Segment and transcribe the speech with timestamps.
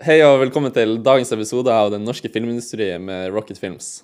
[0.00, 3.98] Hei og velkommen til dagens episode av Den norske filmindustrien med Rocket Films.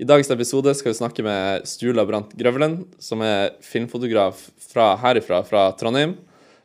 [0.00, 4.40] I dagens episode skal vi snakke med Stula Brandt Grøvlen, som er filmfotograf
[4.70, 6.14] fra herifra, fra Trondheim.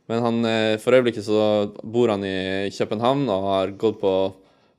[0.08, 4.14] Men han, eh, for øyeblikket så bor han i København og har gått på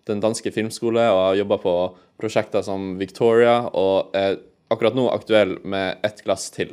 [0.06, 1.76] den danske filmskole og har jobba på
[2.18, 4.40] prosjekter som Victoria, og er
[4.72, 6.72] akkurat nå aktuell med Ett glass til.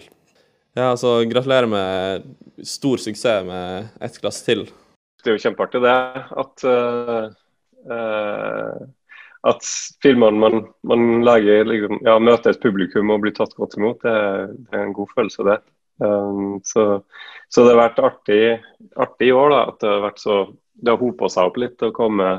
[0.77, 2.23] Ja, så gratulerer med
[2.63, 4.69] stor suksess med Ett glass til
[5.25, 5.95] det er jo kjempeartig det.
[6.43, 7.25] At, uh,
[9.49, 9.69] at
[10.05, 14.15] filmene man, man lager, liksom, ja, møter et publikum og blir tatt godt imot, det,
[14.67, 15.59] det er en god følelse, det.
[16.03, 17.01] Um, så,
[17.47, 18.41] så, det har vært artig,
[18.99, 20.39] artig, i år da, at det har vært så
[20.75, 22.31] det har hopa seg opp litt å komme,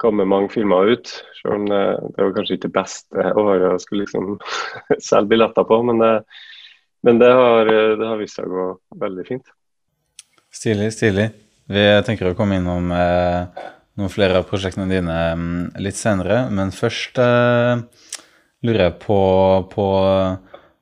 [0.00, 1.10] komme mange filmer ut.
[1.42, 1.82] Selv om det,
[2.14, 4.30] det var kanskje ikke det beste året jeg skulle liksom
[5.10, 6.14] selge billetter på, men det,
[7.04, 8.70] men det har, det har vist seg å gå
[9.04, 9.52] veldig fint.
[10.54, 11.28] Stilig, stilig.
[11.68, 13.64] Vi tenker å komme innom eh,
[14.00, 16.46] noen flere av prosjektene dine mm, litt senere.
[16.54, 17.82] Men først eh,
[18.64, 19.18] lurer jeg på,
[19.72, 19.86] på,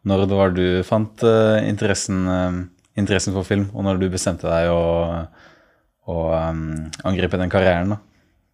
[0.07, 2.59] når det var du fant eh, interessen, eh,
[3.03, 4.85] interessen, for film, og når du bestemte deg å,
[6.07, 6.61] å um,
[7.09, 7.97] angripe den karrieren.
[7.97, 7.99] da.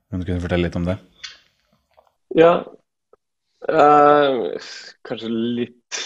[0.09, 0.97] Kan du kunne fortelle litt om det?
[2.39, 2.55] Ja,
[3.69, 4.41] eh,
[5.05, 6.01] kanskje litt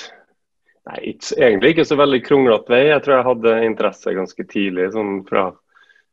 [0.87, 2.85] Nei, ikke, egentlig ikke så veldig kronglete vei.
[2.93, 5.49] Jeg tror jeg hadde interesse ganske tidlig, sånn fra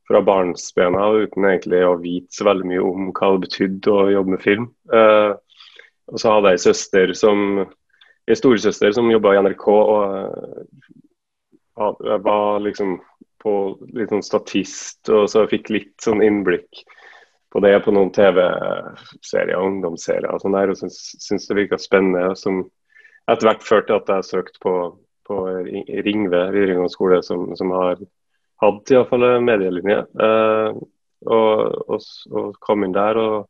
[0.07, 4.35] fra barnsbena uten egentlig å vite så veldig mye om hva det betydde å jobbe
[4.35, 4.67] med film.
[4.91, 5.31] Eh,
[6.11, 9.67] og så hadde jeg søster som en storesøster som jobba i NRK.
[9.67, 10.03] og
[11.79, 12.97] uh, Jeg var liksom
[13.43, 13.53] på
[13.95, 16.83] litt sånn statist, og så fikk litt sånn innblikk
[17.53, 22.31] på det på noen TV-serier, ungdomsserier og sånn der, og syntes det virka spennende.
[22.39, 22.63] Som
[23.29, 24.75] etter hvert førte til at jeg søkte på,
[25.27, 25.39] på
[26.07, 28.01] Ringve videregående skole, som, som har
[28.64, 30.00] hadde iallfall en medielinje.
[30.28, 30.81] Eh,
[31.23, 33.45] og, og, og, kom inn der, og,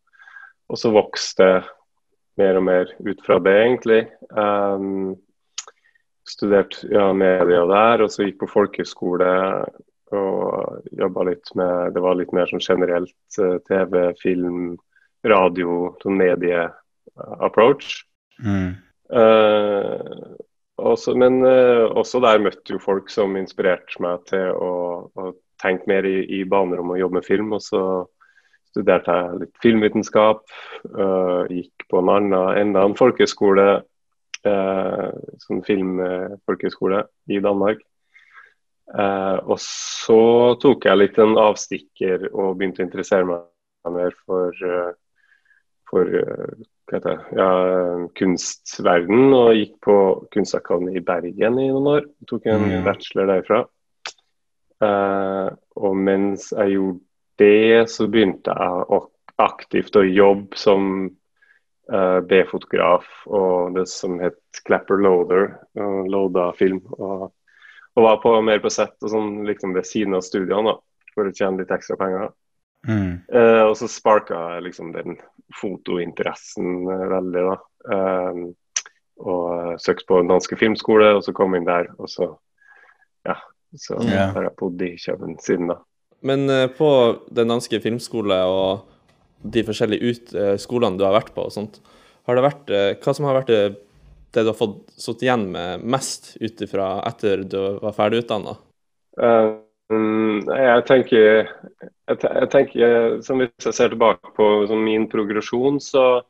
[0.70, 1.61] og, så vokste det
[2.42, 4.02] mer og mer ut fra det, egentlig.
[4.33, 5.14] Um,
[6.26, 9.33] studerte ja, media der, og så gikk på folkehøyskole
[10.14, 14.73] og jobba litt med Det var litt mer sånn generelt uh, TV, film,
[15.26, 17.99] radio, sånn medie-approach.
[18.42, 18.73] Mm.
[19.14, 20.33] Uh,
[20.82, 24.73] også, men uh, også der møtte jo folk som inspirerte meg til å,
[25.14, 27.54] å tenke mer i, i, baner om å jobbe med film.
[27.56, 27.84] Og så
[28.73, 30.44] studerte jeg litt filmvitenskap.
[30.89, 33.67] Uh, gikk på en annen, enda en folkeskole,
[34.48, 35.10] uh,
[35.45, 37.84] sånn filmfolkeskole i Danmark.
[38.94, 40.22] Uh, og så
[40.61, 44.55] tok jeg litt en avstikker og begynte å interessere meg mer for,
[45.90, 46.11] for
[46.98, 47.49] heter det, ja,
[48.17, 49.95] kunstverden og gikk på
[50.33, 52.05] Kunstakademiet i Bergen i noen år.
[52.30, 52.83] Tok en mm.
[52.86, 53.64] bachelor derfra.
[54.83, 55.49] Uh,
[55.80, 56.99] og mens jeg gjorde
[57.39, 59.02] det, så begynte jeg
[59.43, 60.89] aktivt å jobbe som
[61.92, 65.49] uh, B-fotograf og det som het Clapper Loader.
[65.80, 66.83] Og loada film.
[66.98, 67.30] Og,
[67.95, 70.77] og, var på, mer på sett og sånn liksom ved siden av studiene da,
[71.15, 72.33] for å tjene litt ekstra penger.
[72.88, 73.23] Mm.
[73.32, 75.17] Uh, og så sparka liksom den
[75.61, 77.58] fotointeressen uh, veldig, da.
[77.94, 78.89] Uh,
[79.23, 81.92] og søkte på en danske filmskole, og så kom jeg inn der.
[82.02, 82.33] Og så
[83.27, 83.38] ja,
[83.77, 84.33] så yeah.
[84.36, 85.77] har jeg bodd i København siden da.
[86.23, 86.89] Men på
[87.36, 88.89] den danske filmskole og
[89.54, 91.82] de forskjellige ut, skolene du har vært på og sånt,
[92.27, 92.72] har det vært,
[93.04, 93.61] hva som har vært det,
[94.33, 98.55] det du har fått sittet igjen med mest ut ifra etter du var ferdig utdanna?
[99.20, 99.61] Uh,
[99.92, 101.49] jeg tenker,
[102.08, 104.45] jeg, tenker, Hvis jeg ser tilbake på
[104.80, 106.23] min progresjon, så,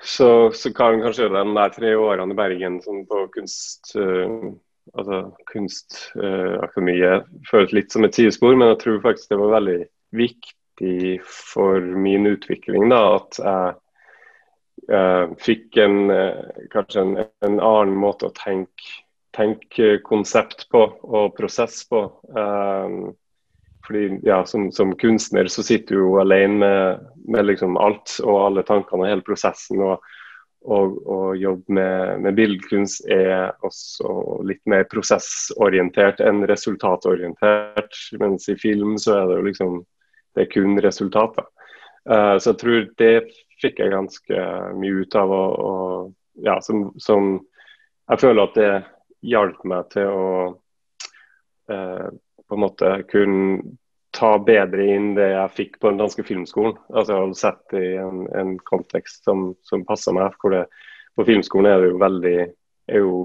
[0.00, 4.54] så, så kan kanskje de der tre årene i Bergen sånn på kunst, uh,
[4.94, 9.80] altså Kunstakademiet uh, føles litt som et sidespor, men jeg tror faktisk det var veldig
[10.16, 13.74] viktig for min utvikling da, at jeg
[14.94, 16.00] uh, fikk en,
[16.72, 19.02] kanskje en, en annen måte å tenke
[19.38, 22.02] tenke konsept på og prosess på.
[22.34, 23.14] Um,
[23.86, 28.40] fordi ja, som, som, kunstner så sitter du jo alene med, med liksom alt og
[28.42, 29.80] alle tankene og hele prosessen.
[29.80, 30.02] og
[30.68, 37.94] og, og jobb med, med billedkunst er også litt mer prosessorientert enn resultatorientert.
[38.20, 39.78] Mens i film så er det jo liksom
[40.36, 41.46] det er kun resultater.
[42.08, 43.14] Uh, så jeg tror det
[43.62, 44.44] fikk jeg ganske
[44.78, 45.32] mye ut av.
[45.34, 47.38] Og, og ja, som, som,
[48.08, 48.70] jeg føler at det
[49.26, 50.30] hjalp meg til å
[51.72, 52.08] eh,
[52.48, 53.76] på en måte kunne
[54.18, 56.76] ta bedre inn det jeg fikk på den danske filmskolen.
[56.88, 60.34] Altså jeg har sett det i en, en kontekst som, som passer meg.
[60.40, 60.64] hvor det,
[61.14, 62.38] På filmskolen er det jo veldig
[62.88, 63.18] er jo,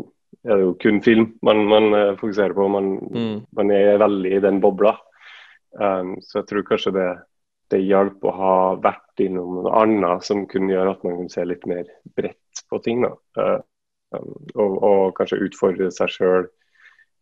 [0.44, 2.68] er det jo kun film man, man eh, fokuserer på.
[2.75, 3.36] Man, mm.
[3.57, 4.98] man, er veldig i den bobla.
[5.74, 7.12] Um, så jeg tror kanskje det
[7.72, 11.46] det hjalp å ha vært innom noe annet som kunne gjøre at man kunne se
[11.48, 13.01] litt mer bredt på ting.
[13.01, 13.16] da.
[13.39, 13.62] Uh,
[14.19, 16.48] og, og, kanskje utfordre seg sjøl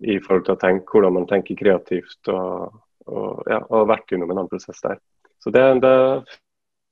[0.02, 2.20] i forhold til å tenke hvordan man tenker kreativt.
[2.32, 2.80] Og,
[3.12, 5.02] og ja, og vært gjennom en annen prosess der.
[5.42, 5.96] Så det, det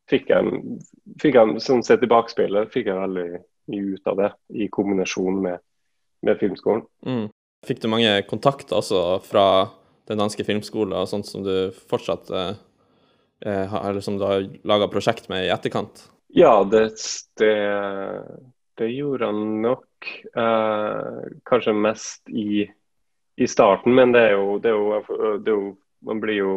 [0.09, 0.61] fikk jeg,
[1.21, 3.27] fikk jeg sånn sett i bakspeilet, fikk jeg veldig
[3.69, 5.61] mye ut av det i kombinasjon med,
[6.25, 6.85] med filmskolen.
[7.05, 7.27] Mm.
[7.67, 9.45] Fikk du mange kontakter også fra
[10.09, 12.53] den danske filmskolen, og sånt som du fortsatt eh,
[13.45, 16.07] eh eller som du har laga prosjekt med i etterkant?
[16.33, 16.89] Ja, det,
[17.41, 17.53] det,
[18.77, 19.85] det gjorde han nok.
[20.35, 22.69] Eh, kanskje mest i,
[23.35, 26.51] i, starten, men det er jo, det er jo, det er jo Man blir jo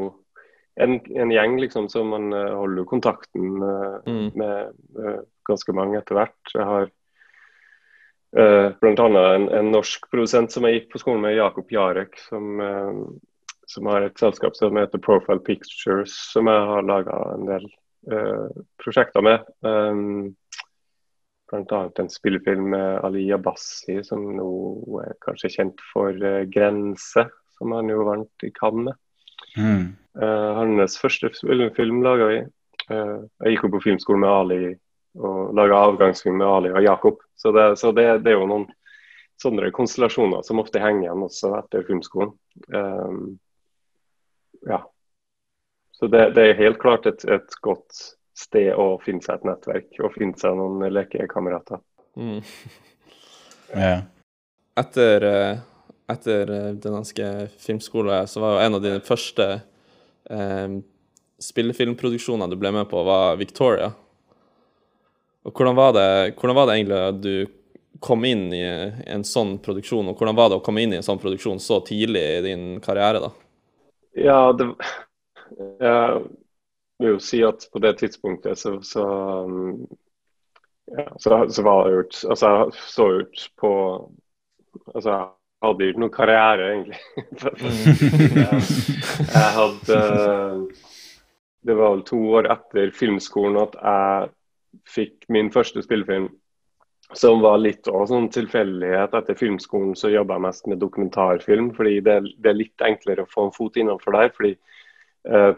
[0.78, 4.28] en, en, gjeng, liksom, så man holder holder kontakten eh, mm.
[4.38, 4.58] med
[5.02, 5.16] eh,
[5.48, 6.52] ganske mange etter hvert.
[6.54, 6.84] Jeg har
[8.38, 9.06] uh, bl.a.
[9.34, 12.62] En, en norsk produsent som jeg gikk på skolen med, Jakob Jarek, som,
[13.66, 17.66] som har et selskap som heter Profile Pictures, som jeg har laga en del
[18.78, 19.42] prosjekter med.
[19.66, 20.36] Um,
[21.52, 21.90] Bl.a.
[22.00, 24.50] en spillefilm med Ali Abbasi, som nå
[25.04, 27.26] er kanskje kjent for uh, 'Grense',
[27.58, 28.96] som han jo vant i Cannes.
[29.58, 29.92] Mm.
[30.16, 31.28] Uh, hans første
[31.76, 32.38] film laga vi.
[32.88, 34.62] Uh, jeg gikk jo på filmskolen med Ali
[35.20, 37.20] og laga avgangsfilm med Ali og Jakob.
[37.36, 38.66] Så, det, så det, det, er jo noen
[39.42, 42.32] sånne konstellasjoner som ofte henger igjen også etter filmskolen.
[42.72, 43.36] Um,
[44.68, 44.80] ja.
[45.92, 50.00] Så det, det, er helt klart et, et godt sted å finne seg et nettverk
[50.02, 51.82] og finne seg noen lekekamerater.
[52.16, 52.40] Mm.
[53.84, 53.98] ja.
[54.80, 55.58] Etter, eh,
[56.12, 57.28] etter eh, den danske
[57.60, 59.48] filmskolen så var jo en av dine første
[60.30, 60.78] eh,
[61.42, 63.92] spillefilmproduksjoner du ble med på, var Victoria.
[65.42, 66.08] Og hvordan var det,
[66.38, 67.34] hvordan var det egentlig at du
[68.02, 68.62] kom inn i
[69.12, 71.80] en sånn produksjon, og hvordan var det å komme inn i en sånn produksjon så
[71.86, 73.30] tidlig i din karriere, da?
[74.18, 74.66] Ja, det,
[75.80, 76.20] ja,
[77.02, 79.04] vil jo si at på det tidspunktet så, så,
[80.96, 83.72] ja, så, så var det gjort Altså, jeg så ut på
[84.94, 87.00] Altså, jeg hadde ikke noen karriere, egentlig.
[88.40, 88.60] jeg,
[89.20, 89.98] jeg hadde
[91.62, 94.30] Det var vel to år etter filmskolen at jeg
[94.88, 96.30] fikk min første spillefilm.
[97.12, 99.14] Som var litt av sånn tilfeldighet.
[99.14, 103.30] Etter filmskolen så jobba jeg mest med dokumentarfilm, fordi det, det, er litt enklere å
[103.30, 104.32] få en fot innenfor der.
[104.34, 104.56] fordi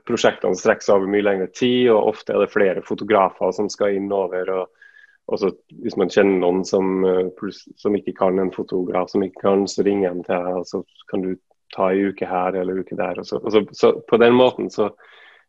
[0.05, 3.96] prosjektene strekker seg over mye lengre tid, og ofte er det flere fotografer som skal
[3.96, 4.50] inn over.
[4.52, 4.84] og
[5.32, 5.50] også
[5.82, 7.50] Hvis man kjenner noen som, eh,
[7.81, 10.82] som, ikke kan en fotograf, som ikke kan, så ringer de til deg, og så
[11.11, 11.34] kan du
[11.75, 13.19] ta en uke her eller en uke der.
[13.20, 14.90] Og så, og så, så på den måten så,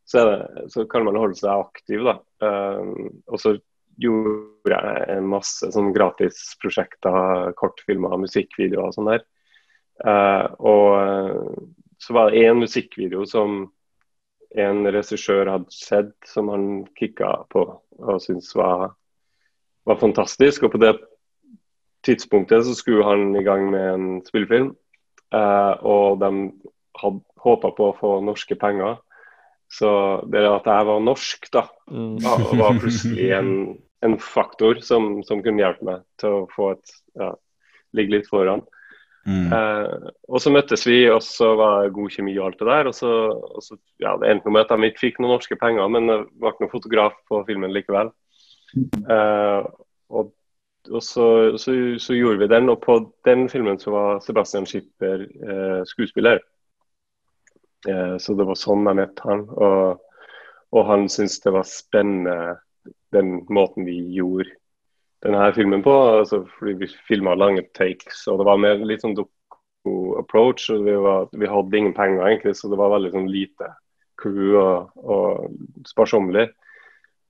[0.05, 2.07] så, det, så, kan man holde seg aktiv.
[2.07, 2.17] da.
[2.39, 3.57] Um, og så
[3.99, 9.23] gjorde jeg en masse sånn gratisprosjekter, kortfilmer, musikkvideoer og sånn der.
[10.59, 11.61] Og
[12.03, 13.69] så var det én musikkvideo som
[14.61, 16.67] en regissør hadde sett som han
[16.97, 17.65] kicka på
[17.95, 18.93] og syntes var,
[19.87, 20.67] var, fantastisk.
[20.67, 20.93] Og på det
[22.07, 24.73] tidspunktet så skulle han i gang med en spillefilm,
[25.33, 26.31] eh, og de
[27.01, 28.99] hadde håpa på å få norske penger.
[29.71, 29.89] Så
[30.31, 32.19] det at jeg var norsk, da, mm.
[32.61, 33.51] var plutselig en,
[34.05, 37.31] en faktor som, som, kunne hjelpe meg til å få et ja,
[37.97, 38.63] ligge litt foran.
[39.25, 39.49] Mm.
[39.57, 42.89] Eh, og så møttes vi, og så var det god kjemi og alt det der.
[42.91, 45.89] Og så, og så ja, Det endte med at de ikke fikk noen norske penger,
[45.91, 48.11] men det ble noen fotograf på filmen likevel.
[48.75, 49.69] Eh,
[50.09, 50.33] og,
[50.91, 55.25] og så, så, så, gjorde vi den, og på den filmen så var Sebastian Schipper
[55.25, 56.43] eh, skuespiller.
[57.89, 59.47] Eh, så det var sånn jeg møtte han.
[59.49, 60.05] Og,
[60.75, 62.59] og han syntes det var spennende
[63.15, 64.51] den måten vi gjorde
[65.25, 65.93] denne filmen på.
[66.19, 70.69] Altså, fordi Vi filma lange takes, og det var mer litt sånn doko-approach.
[70.73, 73.71] og vi, var, vi, hadde ingen penger, egentlig, så det var veldig sånn lite
[74.21, 76.49] crew og, og sparsommelig.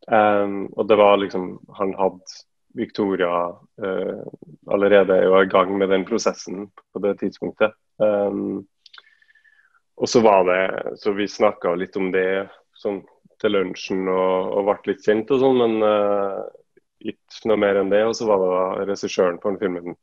[0.06, 2.36] Um, og det var liksom Han hadde
[2.78, 3.48] Victoria
[3.82, 4.22] uh,
[4.70, 7.74] allerede i gang med den prosessen på det tidspunktet.
[7.98, 8.68] Um,
[9.98, 13.02] og så var det Så vi snakka litt om det sånn
[13.42, 16.44] til lunsjen og, og ble litt kjent og sånn, men uh,
[17.02, 18.04] ikke noe mer enn det.
[18.08, 19.98] Og så var det regissøren på den filmen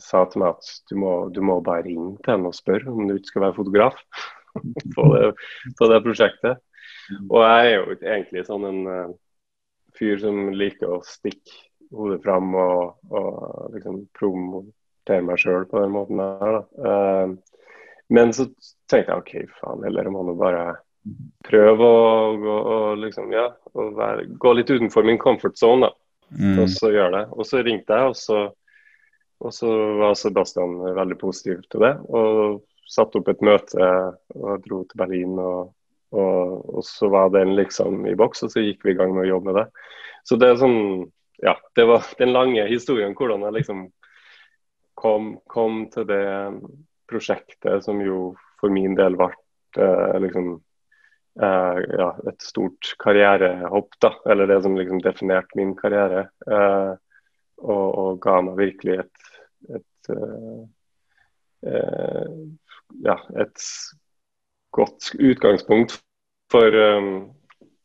[0.00, 3.08] sa til meg at du må, du må bare ringe til henne og spørre om
[3.08, 3.98] du ikke skal være fotograf
[4.94, 5.34] på, det,
[5.78, 6.62] på, det, prosjektet.
[7.28, 9.14] Og jeg er jo egentlig sånn en uh,
[9.98, 11.60] fyr som liker å stikke
[11.94, 16.56] hodet fram og, og liksom promotere meg sjøl på den måten der.
[16.56, 16.64] Da.
[16.80, 17.60] Uh,
[18.14, 18.48] men så
[18.90, 20.64] tenkte jeg OK, faen heller må nå bare
[21.44, 25.88] prøve å, å, liksom, ja, å være, gå litt utenfor min comfort zone.
[25.88, 25.92] da.
[26.34, 26.58] Mm.
[26.62, 27.24] Og så gjøre det.
[27.36, 28.38] Og så ringte jeg, og så,
[29.44, 31.94] og så var Sebastian veldig positiv til det.
[32.08, 33.90] Og satte opp et møte
[34.34, 35.74] og dro til Berlin og,
[36.14, 39.26] og, og, så var den liksom i boks, og så gikk vi i gang med
[39.26, 39.66] å jobbe med det.
[40.24, 40.80] Så det er sånn
[41.42, 43.80] Ja, det var den lange historien hvordan jeg liksom
[44.96, 46.24] kom, kom til det
[47.10, 49.26] prosjektet som jo for min del ble
[49.76, 50.54] eh, liksom
[51.42, 54.12] eh, ja, et stort karrierehopp, da.
[54.30, 56.28] Eller det som liksom definerte min karriere.
[56.46, 56.94] Uh,
[57.64, 59.28] og, og, ga meg virkelig et,
[59.78, 60.64] et uh,
[63.04, 63.66] ja, et
[64.74, 65.96] godt utgangspunkt
[66.52, 67.12] for, um,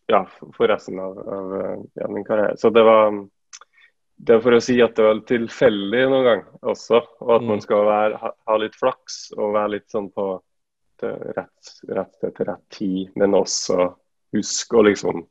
[0.10, 0.24] ja,
[0.58, 1.54] for resten av, av
[1.96, 2.58] ja, min karriere.
[2.58, 3.14] Så det var
[4.20, 7.60] det er for å si at det var tilfeldig noen gang også, og at man
[7.60, 7.64] mm.
[7.64, 10.26] skal være, ha, ha, litt flaks og være litt sånn på
[11.08, 13.92] rett, rett sted til rett tid, men også
[14.36, 15.24] huske å liksom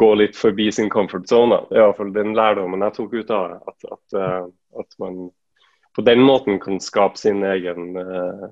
[0.00, 1.58] gå litt forbi sin comfort zone.
[1.68, 3.58] Det er iallfall den lærdommen jeg tok ut av det.
[3.68, 5.18] At, at, uh, at, man
[5.96, 8.48] på den måten kan skape sin egen uh,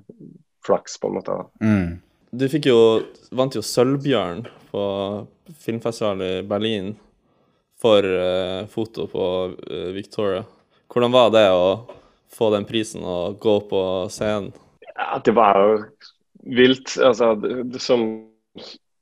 [0.65, 1.39] flaks, på en måte.
[1.63, 1.97] Mm.
[2.29, 2.79] Du fikk jo,
[3.33, 4.83] vant jo Sølvbjørn på
[5.63, 6.91] filmfestivalen i Berlin
[7.81, 10.43] for uh, foto på uh, Victoria.
[10.89, 11.65] Hvordan var det å
[12.29, 13.81] få den prisen og gå på
[14.13, 14.51] scenen?
[15.09, 15.77] Ja, det var jo
[16.59, 16.93] vilt.
[17.01, 18.03] Altså, det, som,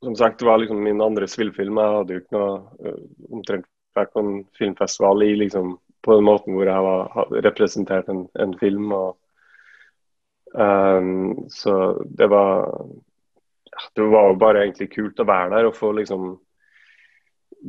[0.00, 1.76] som, sagt, det var liksom min andre spillefilm.
[1.76, 2.54] Jeg hadde jo ikke noe
[2.88, 5.74] uh, omtrent vært på en filmfestival i liksom,
[6.06, 8.92] på den måten hvor jeg var, hadde representert en, en film.
[8.96, 9.18] og
[10.54, 11.74] um, Så
[12.16, 12.72] det var
[13.94, 16.30] det var jo bare egentlig kult å være der og få liksom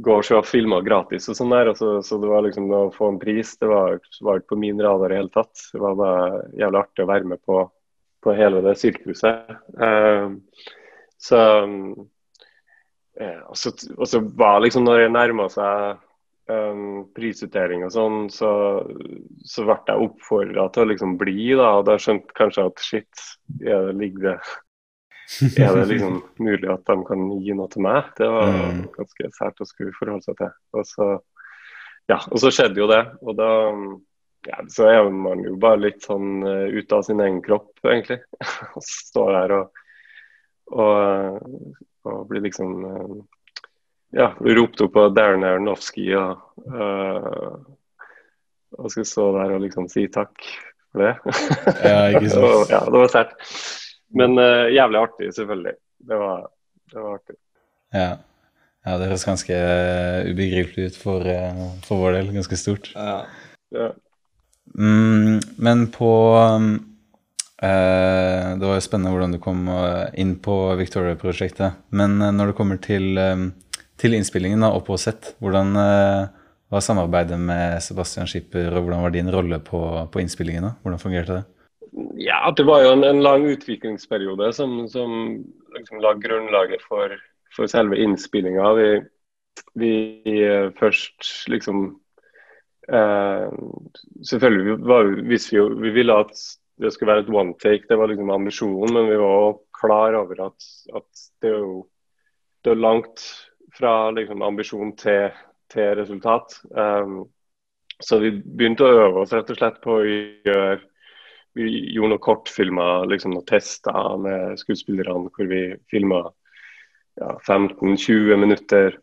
[0.06, 1.72] gå og se filmer gratis og sånn der.
[1.72, 4.62] Og så, så, det var liksom å få en pris, det var, var ikke på
[4.64, 5.54] min radar i hele tatt.
[5.74, 7.64] Det var bare jævlig artig å være med på,
[8.24, 9.50] på hele det sirkuset.
[9.80, 10.38] Uh,
[11.20, 16.00] så uh, og, så, og så var liksom når jeg nærma seg
[16.52, 18.52] um, prisutdeling og sånn, så,
[19.48, 21.76] så ble jeg oppfordra til å liksom bli, da.
[21.80, 23.28] Og da skjønte kanskje at shit,
[23.62, 24.40] er det ligger
[25.40, 28.08] det er det liksom mulig at de kan gi noe til meg?
[28.18, 28.86] Det var mm.
[28.96, 30.54] ganske sært å skulle forholde seg til.
[30.74, 31.10] Og så,
[32.10, 33.04] ja, og så skjedde jo det.
[33.22, 33.52] Og da
[34.48, 38.22] ja, så er man jo bare litt sånn uh, ute av sin egen kropp, egentlig.
[38.76, 39.84] og står der og,
[40.72, 41.68] og,
[42.08, 43.18] og blir liksom uh,
[44.16, 46.40] ja, ropt opp av Darren Aronofsky og,
[46.72, 47.60] uh,
[48.80, 50.34] og skal stå der og liksom si takk
[50.90, 51.14] for det.
[51.90, 52.48] ja, ikke sant.
[52.48, 53.38] og, ja, det var sært.
[54.16, 55.78] Men uh, jævlig artig, selvfølgelig.
[56.10, 56.50] Det var,
[56.90, 57.40] det var artig.
[57.94, 58.10] Ja.
[58.88, 58.98] ja.
[58.98, 59.58] det høres ganske
[60.30, 62.32] ubegripelig ut for, uh, for, vår del.
[62.40, 62.94] Ganske stort.
[62.96, 63.20] Ja.
[63.76, 63.92] ja.
[64.78, 66.68] Mm, men på um,
[67.60, 69.66] Det var jo spennende hvordan du kom
[70.16, 71.82] inn på Victoria-prosjektet.
[71.92, 73.50] Men når det kommer til, um,
[74.00, 75.76] til innspillingen og på sett, hvordan
[76.70, 80.70] var samarbeidet med Sebastian Schipper, og hvordan var din rolle på, på innspillingen?
[80.70, 80.74] da?
[80.84, 81.44] Hvordan fungerte det?
[82.22, 85.40] Ja, det var jo en, en lang utviklingsperiode som, som
[85.76, 87.16] liksom la grunnlaget for,
[87.56, 88.74] for selve innspillinga.
[88.78, 88.90] Vi,
[89.82, 89.94] vi,
[90.46, 91.98] eh, først liksom
[92.94, 93.52] eh,
[94.30, 96.34] Selvfølgelig var hvis vi, vi ville at
[96.80, 100.46] det skulle være et one take, det var liksom ambisjonen, men vi var klar over
[100.46, 101.88] at, at det er jo
[102.64, 103.24] det er langt
[103.78, 105.30] fra liksom, ambisjon til,
[105.72, 106.56] til resultat.
[106.72, 107.28] Um,
[108.00, 110.80] så vi begynte å øve oss rett og slett på å gjøre
[111.58, 116.22] vi gjorde noen kortfilmer, liksom noen tester med skuespillerne hvor vi filma
[117.20, 119.00] ja, 15-20 minutter.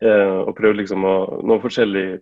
[0.00, 2.20] Uh, og prøvde liksom å, noen forskjellige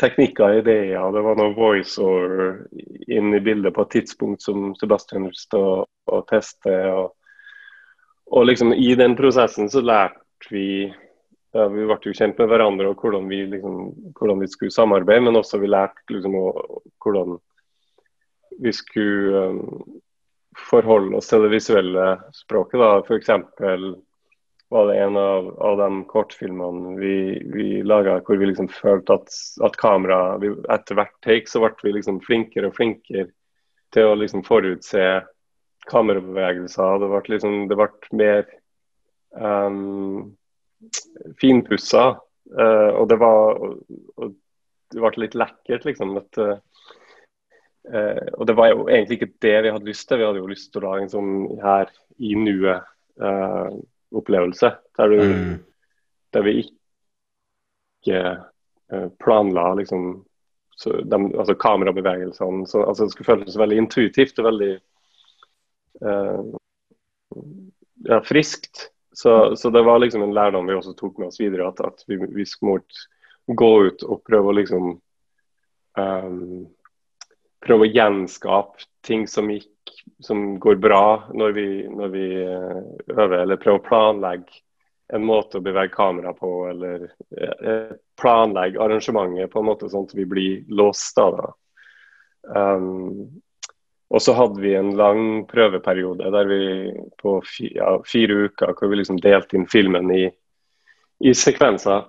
[0.00, 1.12] teknikker og ideer.
[1.14, 2.62] Det var noe voiceover
[3.08, 6.88] inn i bildet på et tidspunkt som Sebastian stod og testet.
[6.92, 7.12] Og,
[8.32, 10.66] og liksom i den prosessen så lærte vi
[11.52, 15.26] ja, Vi ble jo kjent med hverandre og hvordan vi, liksom, hvordan vi skulle samarbeide,
[15.26, 16.38] men også vi lærte liksom,
[17.04, 17.36] hvordan
[18.62, 20.00] vi skulle um,
[20.70, 22.06] forholde oss til det visuelle
[22.36, 22.80] språket.
[22.80, 23.30] da, F.eks.
[24.72, 27.16] var det en av, av de kortfilmene vi,
[27.54, 29.36] vi laga hvor vi liksom følte at,
[29.68, 33.28] at kamera vi, Etter hvert take så ble vi liksom flinkere og flinkere
[33.92, 35.06] til å liksom forutse
[35.90, 37.00] kamerabevegelser.
[37.02, 38.46] Det ble, liksom, det ble mer
[39.36, 40.30] um,
[41.42, 42.14] finpussa.
[42.52, 44.32] Uh, og det var og,
[44.92, 46.16] det ble litt lekkert, liksom.
[46.22, 46.56] at uh,
[47.90, 50.20] Eh, og det var jo egentlig ikke det vi hadde lyst til.
[50.20, 53.88] Vi hadde jo lyst til å lage en sånn her i nuet-opplevelse.
[54.12, 55.58] Eh, der, mm.
[56.32, 58.20] der, vi ikke
[58.92, 60.24] eh, planla liksom
[61.04, 62.66] de, altså kamerabevegelsene.
[62.66, 64.72] Så, altså, det skulle føles veldig intuitivt og veldig
[66.02, 66.56] uh,
[68.08, 68.88] ja, friskt.
[69.12, 71.68] Så, så, det var liksom en lærdom vi også tok med oss videre.
[71.68, 72.82] At, at vi, vi skulle
[73.46, 74.94] gå ut og prøve å liksom
[75.98, 76.64] um,
[77.62, 79.68] prøve å gjenskape ting som gikk
[80.22, 82.82] som går bra når vi, når vi eh,
[83.14, 84.62] øver eller prøver å planlegge
[85.12, 87.04] en måte å bevege kamera på, eller
[87.36, 91.50] eh, planlegge arrangementet på en måte sånn at vi blir låst av det.
[92.56, 93.42] Um,
[94.12, 96.62] og så hadde vi en lang prøveperiode der vi
[97.20, 100.24] på fire, ja, fire uker hvor vi liksom delte inn filmen i,
[101.24, 102.08] i sekvenser.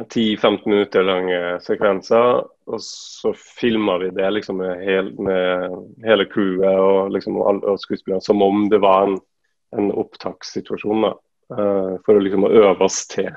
[0.00, 2.44] 10-15 minutter lange sekvenser.
[2.66, 8.24] Og så filma vi det liksom med, hel, med hele crewet og, liksom, og skuespillerne
[8.24, 9.18] som om det var en,
[9.76, 11.08] en opptakssituasjon.
[11.08, 11.14] da.
[11.52, 13.28] Uh, for å liksom øve oss til,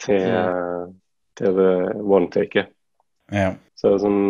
[0.00, 0.92] til, mm.
[1.36, 2.70] til det one-taket.
[3.34, 3.50] Ja.
[3.76, 4.20] Så sånn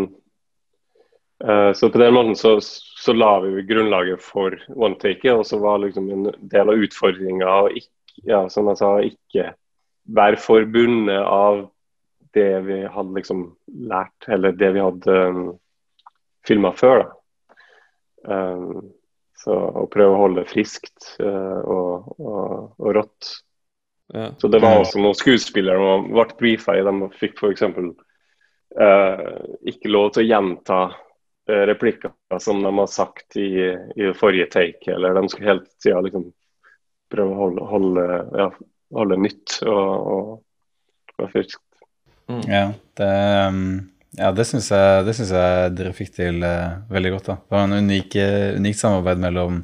[1.45, 5.85] uh, Så på den måten så, så la vi grunnlaget for one-taket, og så var
[5.85, 7.93] liksom en del av utfordringa å ikke,
[8.27, 9.53] ja, som jeg sa, ikke
[10.07, 11.67] være forbundet av
[12.37, 13.47] det vi hadde liksom
[13.89, 15.47] lært, eller det vi hadde um,
[16.47, 17.07] filma før.
[17.07, 17.13] da.
[18.27, 18.93] Um,
[19.37, 22.45] så å prøve å holde det friskt uh, og, og,
[22.81, 23.33] og, rått.
[24.15, 24.31] Ja.
[24.39, 26.85] Så det var også noen skuespillere som ble brifa i.
[26.87, 27.67] De fikk f.eks.
[28.77, 29.37] Uh,
[29.69, 33.51] ikke lov til å gjenta uh, replikker som de har sagt i,
[33.97, 34.93] i forrige take.
[34.93, 36.31] Eller de skulle hele tida liksom
[37.13, 38.07] prøve å holde, holde,
[38.41, 38.49] ja,
[38.95, 40.33] holde nytt og, og,
[41.19, 41.63] og friskt.
[42.31, 42.43] Mm.
[42.51, 42.65] Ja,
[42.99, 43.13] det
[43.51, 43.67] um
[44.17, 47.27] ja, det syns jeg, jeg, dere fikk til uh, veldig godt.
[47.29, 47.35] da.
[47.37, 49.59] Det var en unik, uh, unikt samarbeid mellom,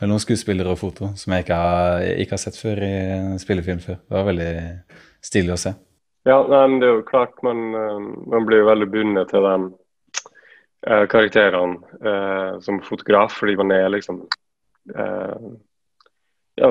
[0.00, 2.94] mellom, skuespillere og foto som jeg ikke har, ikke har, sett før i
[3.42, 3.98] spillefilm før.
[4.00, 4.52] Det var veldig
[5.28, 5.74] stilig å se.
[6.24, 8.00] Ja, nei, men det er jo klart man, uh,
[8.32, 9.70] man blir jo veldig bundet til den
[10.82, 14.24] karakterene som fotograf, fordi man er liksom
[16.58, 16.70] Ja,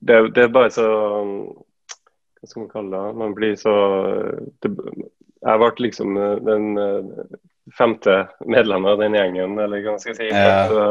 [0.00, 0.86] det, det er bare så
[2.40, 3.18] hva skal man kalle det?
[3.20, 3.74] Man blir så
[4.64, 4.72] det,
[5.40, 7.38] Jeg ble liksom eh, den eh,
[7.76, 8.16] femte
[8.48, 10.28] medlemmet av den gjengen, eller hva skal jeg si.
[10.32, 10.64] Ja.
[10.70, 10.86] Så,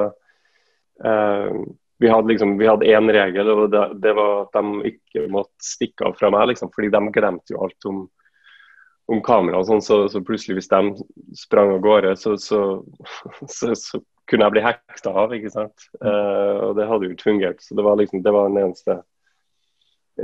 [1.04, 1.58] uh,
[2.00, 5.66] vi hadde liksom, vi hadde én regel, og det, det, var at de ikke måtte
[5.66, 6.54] stikke av fra meg.
[6.54, 8.06] liksom, fordi de glemte jo alt om,
[9.12, 12.62] om kamera og sånn, så, så, plutselig hvis de sprang av gårde, så, så,
[13.58, 13.74] så,
[14.30, 15.34] kunne jeg bli hekta av.
[15.36, 15.90] ikke sant?
[16.04, 17.64] Uh, og det hadde jo ikke fungert.
[17.66, 19.00] Så det var liksom, det var den eneste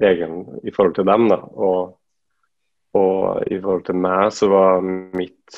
[0.02, 1.30] regelen i forhold til dem.
[1.32, 1.96] da, og,
[2.96, 5.58] og i forhold til meg så var mitt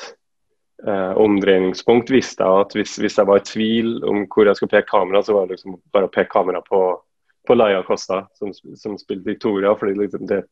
[0.85, 4.73] eh, omdreiningspunkt visste jeg at hvis, hvis, jeg var i tvil om hvor jeg skulle
[4.75, 6.81] peke kamera, så var det liksom bare å peke kamera på,
[7.47, 9.75] på Laia Costa, som, som spilte Victoria.
[9.75, 10.43] fordi liksom det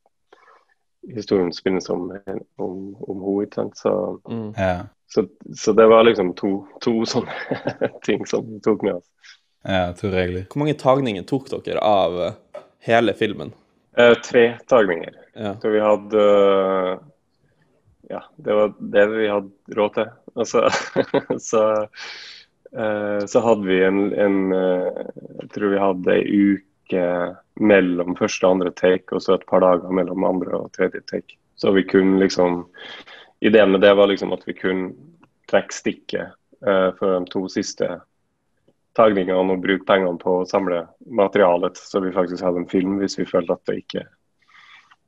[1.13, 2.09] historien spinnes om,
[2.57, 3.71] om, om henne.
[3.77, 4.53] så, mm.
[4.57, 4.85] ja.
[5.07, 5.25] Så,
[5.57, 7.31] så, det var liksom to, to sånne
[8.07, 9.05] ting som tok med oss.
[9.65, 10.45] Ja, to regler.
[10.51, 12.17] Hvor mange tagninger tok dere av
[12.85, 13.53] hele filmen?
[13.97, 15.13] Eh, tre tagninger.
[15.33, 15.55] Ja.
[15.61, 16.97] Så vi hadde uh,
[18.09, 20.11] Ja, det var det vi hadde råd til.
[20.35, 20.65] Og så,
[22.77, 25.01] uh, så hadde vi en, en uh,
[25.41, 27.07] Jeg tror vi hadde ei uke
[27.55, 31.39] mellom første og andre take, og så et par dager mellom andre og tredje take.
[31.55, 32.65] Så vi kunne liksom
[33.45, 34.93] Ideen med det var liksom at vi kunne
[35.51, 36.33] trekke stikket
[36.97, 37.85] for de to siste
[38.95, 43.17] tagningene og bruke pengene på å samle materialet, så vi faktisk hadde en film hvis
[43.19, 44.03] vi følte at det ikke,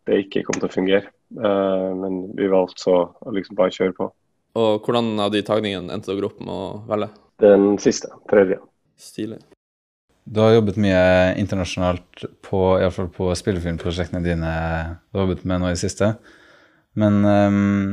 [0.08, 1.12] det ikke kom til å fungere.
[1.36, 4.10] Uh, men vi valgte så å liksom bare kjøre på.
[4.58, 7.12] Og hvordan av de tagningene endte dere opp med å velge?
[7.44, 8.10] Den siste.
[8.30, 8.60] Tredje.
[8.98, 9.40] Stilig.
[10.28, 11.02] Du har jobbet mye
[11.40, 14.54] internasjonalt på, i alle fall på spillefilmprosjektene dine
[15.08, 16.16] du har jobbet med nå i siste.
[17.00, 17.92] Men um,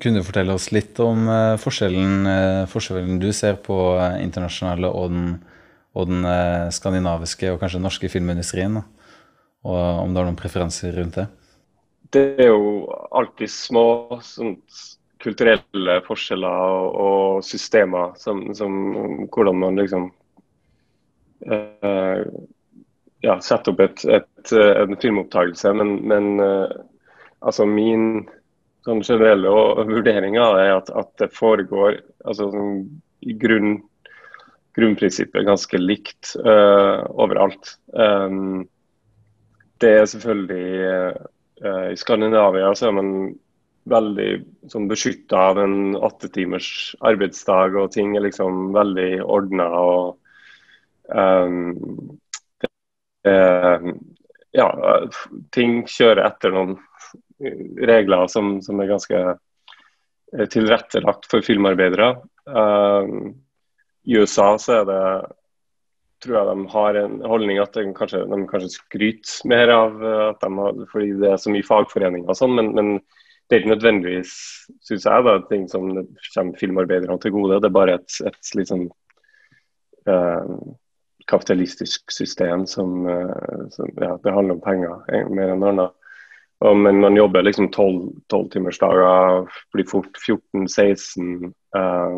[0.00, 4.90] kunne du fortelle oss litt om uh, forskjellen, uh, forskjellen, du ser på uh, internasjonale
[4.92, 5.30] og den,
[5.96, 6.26] og den
[6.74, 8.76] skandinaviske og kanskje norske filmindustrien?
[9.66, 11.26] Og om du har noen preferanser rundt det?
[12.12, 12.84] Det er jo
[13.16, 13.86] alltid små
[14.22, 14.58] sånn,
[15.24, 18.76] kulturelle forskjeller og, og systemer som, som,
[19.32, 20.10] Hvordan man liksom
[23.24, 25.72] ja, setter opp et, et, en filmopptakelse.
[25.80, 26.38] Men, men
[27.40, 28.26] altså min
[28.86, 29.50] sånn generelle
[29.88, 32.84] vurderinga er at, at, det foregår altså, sånn,
[33.42, 33.80] grunn,
[34.78, 37.76] grunnprinsippet ganske likt uh, overalt.
[37.92, 38.66] Um,
[39.82, 40.68] det er selvfølgelig
[41.64, 43.10] uh, I Skandinavia så er man
[43.90, 44.30] veldig
[44.72, 46.68] sånn, beskytta av en åtte timers
[47.06, 49.68] arbeidsdag, og ting er liksom veldig ordna.
[51.06, 52.18] Um,
[54.56, 54.66] ja,
[55.54, 56.76] ting kjører etter noen
[57.40, 62.14] regler som, som er ganske eh, tilrettelagt for filmarbeidere.
[62.46, 63.32] Uh,
[64.06, 65.02] I USA så er det
[66.24, 69.98] tror jeg de har en holdning at de kanskje, de kanskje skryter mer av
[70.30, 72.94] at de har, fordi det er så mye fagforeninger og sånn, men, men,
[73.46, 74.30] det er ikke nødvendigvis,
[74.88, 77.60] syns jeg, da, ting som kommer filmarbeiderne til gode.
[77.62, 78.88] Det er bare et, et litt sånn
[80.10, 80.48] uh,
[81.30, 83.06] kapitalistisk system som,
[83.70, 85.94] som, ja, Det handler om penger mer enn annet.
[86.64, 91.50] Og, men man jobber liksom tolvtimersdager, blir fort 14-16.
[91.76, 92.16] Uh,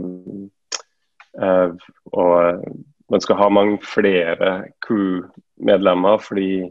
[1.42, 1.74] uh,
[2.12, 2.62] og
[3.10, 4.52] man skal ha mange flere
[4.86, 6.68] crew-medlemmer fordi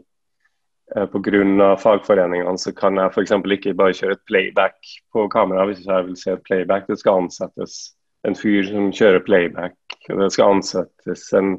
[0.96, 1.74] uh, Pga.
[1.76, 3.36] fagforeningene så kan jeg f.eks.
[3.58, 6.88] ikke bare kjøre et playback på kamera hvis jeg vil se et playback.
[6.88, 7.80] Det skal ansettes
[8.26, 9.76] en fyr som kjører playback.
[10.08, 11.58] og Det skal ansettes en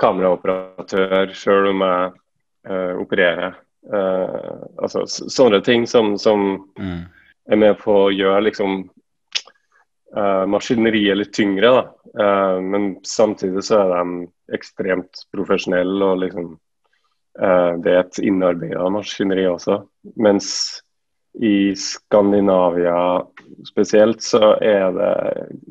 [0.00, 2.14] kameraoperatør selv om jeg
[2.72, 3.60] uh, opererer.
[3.88, 6.98] Uh, altså sånne ting som, som mm.
[7.52, 8.82] er med på å gjøre liksom
[10.16, 11.70] uh, maskineriet litt tyngre.
[11.78, 11.86] da.
[12.60, 16.58] men samtidig så er de ekstremt profesjonelle og liksom
[17.40, 19.76] det er et innarbeida maskineri også.
[20.20, 20.48] Mens
[21.38, 23.22] i Skandinavia
[23.68, 25.12] spesielt så er det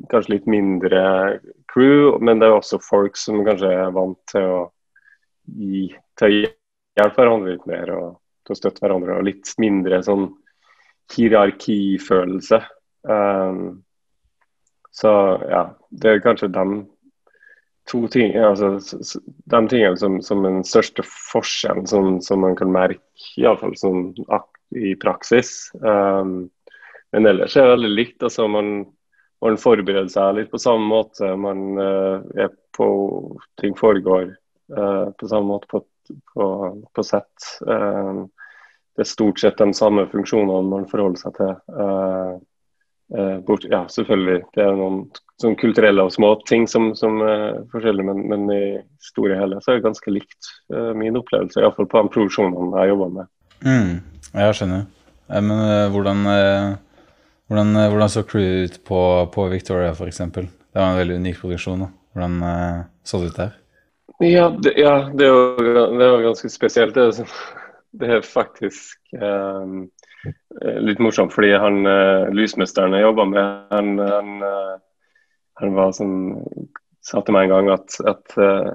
[0.10, 1.02] kanskje litt mindre
[1.74, 4.62] crew, men det er også folk som kanskje er vant til å
[5.60, 6.52] gi til å
[6.97, 8.08] hjelpe hverandre litt mer og
[8.47, 9.17] til å støtte hverandre.
[9.19, 10.30] Og litt mindre sånn
[11.13, 12.62] hierarkifølelse.
[13.10, 13.82] Um,
[14.91, 15.12] så
[15.49, 16.65] ja, det er kanskje de
[17.89, 18.75] to ting, altså,
[19.49, 23.02] de tingene som, som den største forskjellen som, som man kan merke,
[23.39, 24.12] iallfall sånn
[24.78, 25.71] i praksis.
[25.82, 26.49] Um,
[27.15, 28.23] men ellers er det veldig likt.
[28.23, 28.84] altså man,
[29.41, 31.32] man forbereder seg litt på samme måte.
[31.38, 32.89] Man uh, er på
[33.60, 34.36] Ting foregår
[34.78, 35.82] uh, på samme måte på,
[36.34, 36.50] på,
[36.95, 37.50] på sett.
[37.65, 38.26] Uh,
[38.98, 41.52] det er stort sett de samme funksjonene man forholder seg til.
[43.48, 44.41] Bort, ja, selvfølgelig.
[44.54, 44.98] Det er noen
[45.39, 48.63] sånn kulturelle og små ting som, som er forskjellige, men, men, i
[49.04, 51.62] store hele så er det ganske likt uh, min opplevelse.
[51.62, 53.32] Iallfall på de produksjonene jeg jobber med.
[53.63, 53.93] Mm,
[54.34, 54.86] jeg skjønner.
[55.30, 57.08] Eh, men uh, hvordan, uh,
[57.52, 59.02] hvordan, hvordan, så crew ut på,
[59.36, 60.22] på Victoria f.eks.?
[60.36, 61.86] Det var en veldig unik produksjon.
[61.86, 61.91] Da.
[62.13, 62.36] Hvordan
[63.06, 63.56] så det ut der?
[64.19, 65.63] Ja, det, ja, det, var,
[65.99, 66.95] det var ganske spesielt.
[66.95, 67.25] Det,
[67.99, 70.29] det er faktisk eh,
[70.84, 71.88] litt morsomt, fordi han
[72.36, 74.79] lysmesteren jeg jobba med, han, han
[75.60, 76.19] han var sånn,
[77.03, 78.71] sa til meg en gang at, at uh,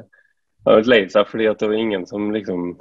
[0.65, 2.75] han var lei seg fordi det var ingen som liksom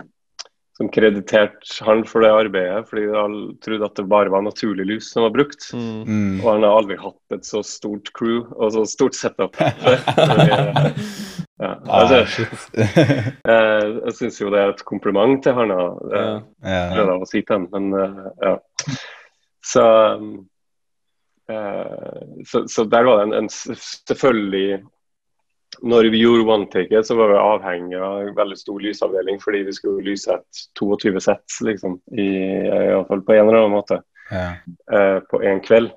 [0.74, 5.12] som krediterte han for det arbeidet, fordi alle trodde at det bare var naturlig lys
[5.14, 5.68] som var brukt.
[5.70, 6.40] Mm.
[6.40, 9.54] Og han har aldri hatt et så stort crew og så stort setup.
[11.64, 12.48] ja, altså,
[13.52, 15.72] eh, jeg syns jo det er et kompliment til han.
[15.72, 17.06] Uh, ja.
[17.16, 18.58] å si til han, men uh, ja.
[19.64, 19.84] Så
[21.50, 23.50] Eh, så, så, der var det en, en,
[24.08, 24.86] selvfølgelig
[25.82, 29.64] Når vi gjorde one take, så var vi avhengig av en veldig stor lysavdeling fordi
[29.68, 32.28] vi skulle lyse et 22 sett, liksom, i,
[32.62, 33.98] i fall på en eller annen måte.
[34.30, 34.54] Ja.
[35.32, 35.90] På en kveld.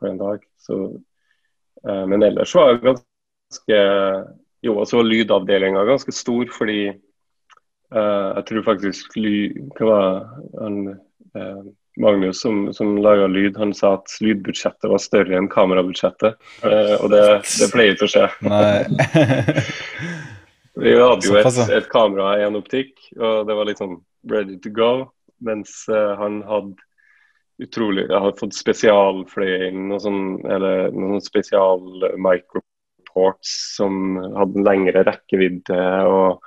[0.00, 0.40] På en dag.
[0.58, 0.78] Så,
[1.84, 3.78] men ellers var det ganske
[4.64, 6.86] Jo, og så var lydavdelinga ganske stor fordi
[7.94, 9.34] jeg tror faktisk ly,
[9.76, 10.06] Hva var
[10.56, 10.78] han
[11.96, 16.40] Magnus som, som laga lyd, han sa at lydbudsjettet var større enn kamerabudsjettet.
[16.64, 17.22] Uh, og det,
[17.60, 18.26] det pleier ikke å skje.
[20.84, 24.00] Vi hadde jo et, et kamera i en optikk, og det var litt sånn
[24.30, 24.90] ready to go.
[25.44, 26.74] Mens uh, han hadde
[27.62, 31.78] utrolig Jeg hadde fått spesialfløy inn noe sånn, eller noen spesial
[33.14, 36.06] microports som hadde en lengre rekkevidde.
[36.06, 36.40] og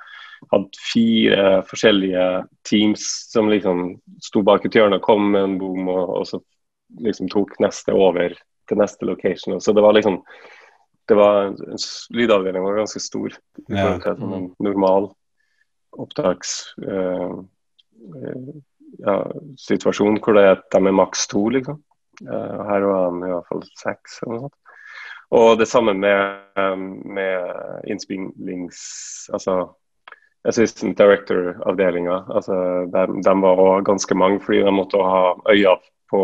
[0.52, 3.02] hadde fire forskjellige teams
[3.32, 6.38] som liksom sto bak et hjørne og kom med en boom, og, og så
[7.02, 8.36] liksom tok neste over
[8.68, 9.60] til neste location.
[9.60, 10.22] Så det var liksom
[11.08, 11.56] det var,
[12.10, 15.10] Lydavdelingen var ganske stor i forhold til en normal
[15.98, 17.42] opptaks uh,
[19.00, 19.16] ja,
[19.58, 21.82] situasjon hvor det er, de er maks to, liksom.
[22.22, 24.20] Uh, her var de i hvert fall seks.
[24.22, 24.67] eller noe sånt.
[25.34, 26.38] Og det samme med,
[27.04, 28.78] med innspillings...
[29.32, 29.66] Altså
[30.48, 32.24] assistant director-avdelinga.
[32.28, 32.54] Altså,
[32.92, 35.76] de, de, var også ganske mange, fordi de måtte ha øya
[36.10, 36.22] på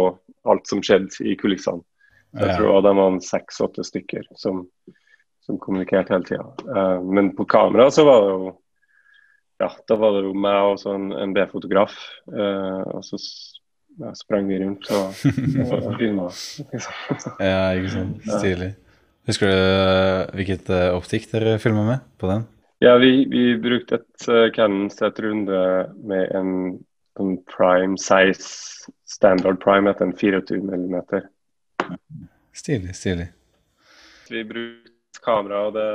[0.49, 1.85] alt som skjedde i kulissene.
[2.35, 2.59] Jeg ja.
[2.59, 4.65] tror de var seks-åtte stykker som,
[5.47, 6.47] som, kommunikerte hele tida.
[6.67, 8.55] Uh, men på kamera så var det jo
[9.63, 11.95] ja, da var det jo meg og en, en B-fotograf.
[12.27, 13.21] Uh, og så
[14.03, 15.15] ja, sprang vi rundt og,
[15.63, 16.27] og filma.
[17.39, 18.27] ja, ikke sant.
[18.41, 18.73] Stilig.
[19.29, 22.45] Husker du eh, hvilket optikk dere filma med på den?
[22.85, 25.61] Ja, vi, vi brukte et uh, Canon Z-runde
[26.05, 26.51] med en,
[27.21, 30.99] en, prime size, standard prime etter en 24 mm.
[32.53, 33.31] Stilig, stilig.
[34.29, 35.89] Vi brukte kamera, og det,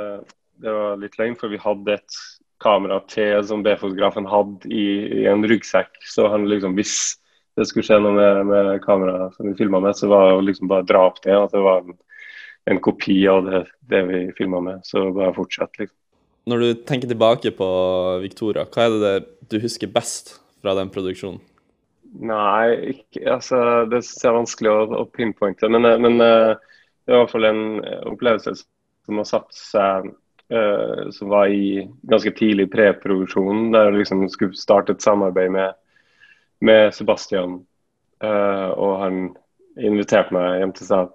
[0.58, 2.20] det var litt lenge, for vi hadde et
[2.60, 4.84] kamera til som B-fotografen hadde i,
[5.20, 5.94] i, en ryggsekk.
[6.10, 6.96] Så han liksom, hvis
[7.58, 10.44] det skulle skje noe med, med kameraet som vi filma med, så var det å
[10.48, 11.36] liksom bare dra opp det.
[11.36, 11.94] At det var en,
[12.64, 14.80] en kopi av det, det vi filma med.
[14.84, 15.96] Så bare fortsett, liksom.
[16.50, 17.68] Når du tenker tilbake på
[18.22, 19.14] Victoria, hva er det
[19.52, 21.40] du husker best fra den produksjonen?
[22.10, 23.58] Nei, ikke, altså,
[23.90, 25.68] det syns jeg er vanskelig å, å pinpointe.
[25.70, 26.56] Men, eh, men, uh,
[27.06, 27.62] det er i hvert fall en
[28.10, 30.08] opplevelse som har satt seg
[30.50, 35.78] uh, Som var i ganske tidlig preproduksjon, der jeg liksom skulle starte et samarbeid med,
[36.66, 37.60] med Sebastian.
[38.24, 39.22] Uh, og han
[39.78, 41.14] inviterte meg hjem til seg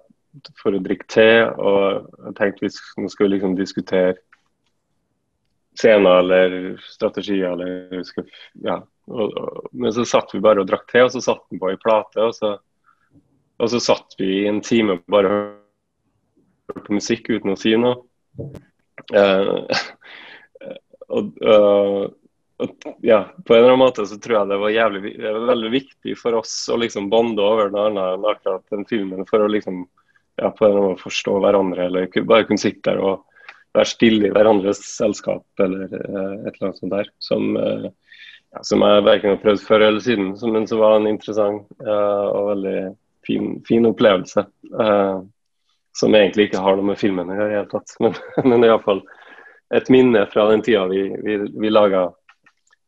[0.60, 1.28] for å drikke te.
[1.44, 4.16] Og jeg tenkte vi skulle liksom diskutere
[5.76, 8.02] scener eller strategier eller
[8.64, 8.80] ja.
[9.06, 11.70] Og, og, men så satt vi bare og drakk te, og så satt den på
[11.70, 12.24] i plate.
[12.24, 12.56] Og så,
[13.56, 15.32] og så satt vi i en time og bare
[16.66, 18.00] hørte på musikk uten å si noe.
[19.14, 19.62] Uh,
[21.14, 22.08] og, uh,
[23.04, 25.70] ja, på en eller annen måte så tror jeg det var jævlig det var veldig
[25.74, 29.50] viktig for oss å liksom bonde over den andre enn akkurat den filmen, for å
[29.52, 29.84] liksom
[30.36, 33.24] ja, på en eller annen måte forstå hverandre, eller bare kunne sitte der og
[33.76, 37.10] være stille i hverandres selskap eller uh, et eller annet sånt der.
[37.22, 37.88] Som, uh,
[38.54, 42.26] ja, som jeg verken har prøvd før eller siden, men som var en interessant uh,
[42.30, 42.76] og veldig
[43.26, 44.46] fin, fin opplevelse.
[45.96, 48.16] som egentlig ikke har noe med filmen å gjøre i det hele tatt, men,
[48.52, 49.00] men iallfall
[49.74, 52.10] et minne fra den tida vi, vi, vi laga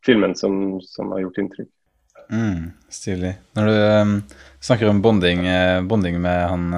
[0.06, 1.70] filmen som, som, har gjort inntrykk.
[2.28, 3.32] Mm, stilig.
[3.56, 4.12] Når du um,
[4.60, 5.42] snakker om bonding,
[5.88, 6.68] bonding med han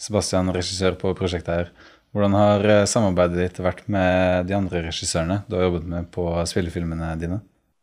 [0.00, 1.72] Sebastian, regissør på prosjektet her,
[2.14, 6.28] hvordan har eh, samarbeidet ditt vært med de andre regissørene du har jobbet med på
[6.50, 7.40] spillefilmene dine?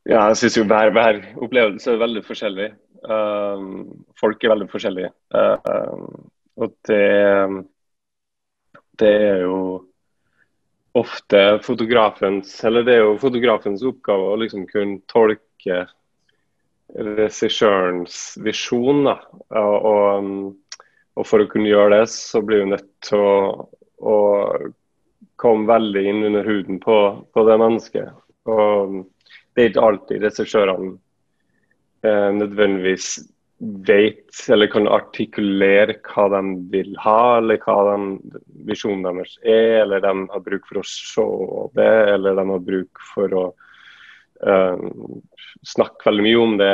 [0.08, 2.72] Ja, jeg syns jo hver, hver, opplevelse er veldig forskjellig.
[3.02, 5.12] Um, folk er veldig forskjellige.
[5.36, 7.06] Um, og det,
[9.02, 9.60] det er jo
[10.98, 15.86] ofte fotografens Eller det er jo fotografens oppgave å liksom kunne tolke
[16.92, 19.06] regissørens visjon.
[19.08, 19.18] Da.
[19.62, 20.32] Og, og,
[21.18, 23.36] og, for å kunne gjøre det, så blir hun nødt til å
[24.02, 24.18] å
[25.42, 26.98] komme veldig inn under huden på,
[27.34, 28.10] på det mennesket.
[28.50, 29.04] Og
[29.54, 30.96] det er ikke alltid regissørene
[32.06, 33.14] eh, nødvendigvis
[33.86, 36.40] vet eller kan artikulere hva de
[36.74, 41.28] vil ha, eller hva de, visjonen deres er, eller de har bruk for å se
[41.78, 43.44] det, eller de har bruk for å
[44.48, 44.88] eh,
[45.76, 46.74] snakke veldig mye om det,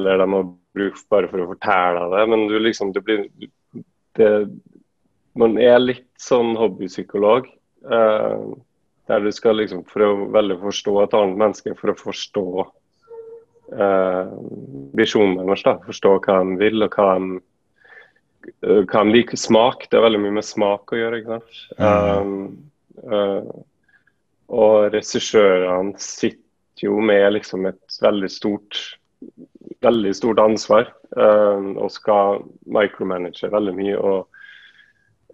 [0.00, 2.24] eller de har bruk bare for å fortelle det.
[2.32, 3.24] Men du liksom, det blir,
[4.18, 4.32] det,
[5.38, 7.48] man er litt sånn hobbypsykolog.
[7.90, 8.42] Eh,
[9.10, 12.46] der du skal liksom for å veldig forstå et annet menneske, for å forstå
[13.74, 14.34] eh,
[14.98, 15.64] visjonen deres.
[15.66, 17.40] da, Forstå hva de vil og hva de,
[18.84, 19.40] hva de liker.
[19.40, 19.88] Smak.
[19.90, 21.22] Det er veldig mye med smak å gjøre.
[21.22, 21.64] ikke sant?
[21.80, 21.90] Mm.
[22.20, 22.46] Um,
[23.10, 23.50] uh,
[24.50, 28.78] og regissørene sitter jo med liksom et veldig stort
[29.84, 33.96] veldig stort ansvar uh, og skal micromanage veldig mye.
[33.98, 34.28] og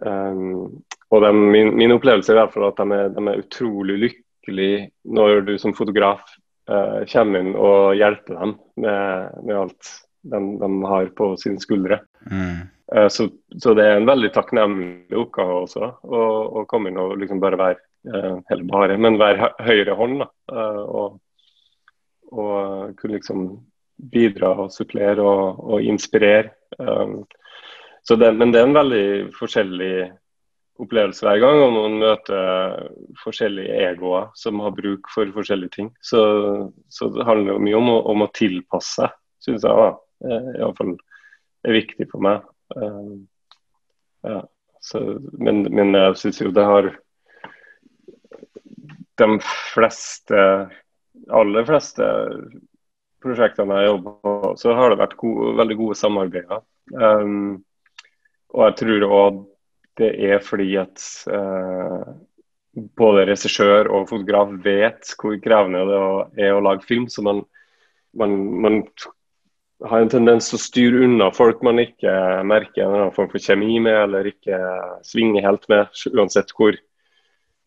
[0.04, 4.80] Um, og de, min, min, opplevelse er derfor at de er, de er utrolig lykkelige
[5.08, 6.20] når du som fotograf
[6.68, 9.92] uh, kommer inn og hjelper dem med, med alt
[10.26, 12.00] de, de, har på sine skuldre.
[12.28, 12.66] Mm.
[12.92, 16.24] Uh, så, så, det er en veldig takknemlig oppgave også å,
[16.60, 17.80] å komme inn og liksom bare være
[18.12, 20.20] uh, Eller bare, men være høyre hånd.
[20.26, 21.16] Da, og,
[22.36, 23.48] og kunne liksom
[23.96, 26.52] bidra og supplere og, og inspirere.
[26.78, 27.24] Um,
[28.06, 29.94] det, men det er en veldig forskjellig
[30.82, 32.88] opplevelse hver gang, og man møter
[33.22, 35.88] forskjellige egoer som har bruk for forskjellige ting.
[36.04, 36.20] Så,
[36.92, 39.88] så det handler jo mye om, om å tilpasse seg, syns jeg da.
[40.26, 40.94] Eh, Iallfall
[41.66, 42.44] er viktig for meg.
[42.76, 43.26] Um,
[44.26, 44.42] ja,
[44.84, 45.02] så,
[45.38, 46.88] men, men, jeg syns jo det har
[49.16, 49.28] De
[49.72, 50.40] fleste,
[51.32, 52.06] aller fleste
[53.24, 56.62] prosjektene jeg jobber på, så har det vært gode, veldig gode samarbeider.
[56.94, 57.58] Um,
[58.54, 59.42] og jeg tror òg
[59.96, 61.02] det er fordi at
[61.32, 62.04] uh,
[63.00, 67.06] både regissør og fotograf vet hvor krevende det er å lage film.
[67.08, 67.42] Så man,
[68.16, 68.82] man, man
[69.84, 72.12] har en tendens til å styre unna folk man ikke
[72.48, 74.60] merker en form for kjemi med, eller ikke
[75.06, 76.76] svinger helt med, uansett hvor,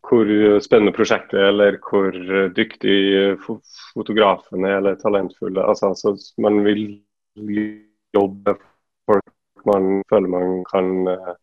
[0.08, 0.30] hvor
[0.64, 2.16] spennende prosjektet er, eller hvor
[2.56, 5.62] dyktig fotografen er, eller talentfulle.
[5.62, 7.02] Altså, altså, man vil
[8.16, 8.56] jobbe
[9.10, 9.28] folk
[9.68, 11.34] man føler man kan eh,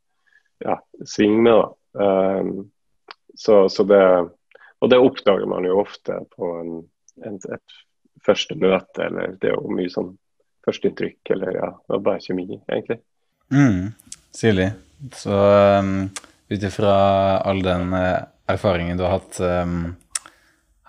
[0.65, 1.65] ja, svinge med.
[1.93, 2.71] Um,
[3.35, 4.03] så, så, det,
[4.79, 6.79] og det oppdager man jo ofte på en,
[7.25, 7.81] en, et
[8.25, 10.15] første møte, eller det er jo mye sånn
[10.67, 12.99] førsteinntrykk, eller ja, det er bare kjemi, egentlig.
[13.53, 13.93] Mm,
[14.35, 14.71] Sirlig.
[15.15, 16.09] Så um,
[16.49, 16.97] ut ifra
[17.45, 19.95] all den uh, erfaringen du har hatt, um,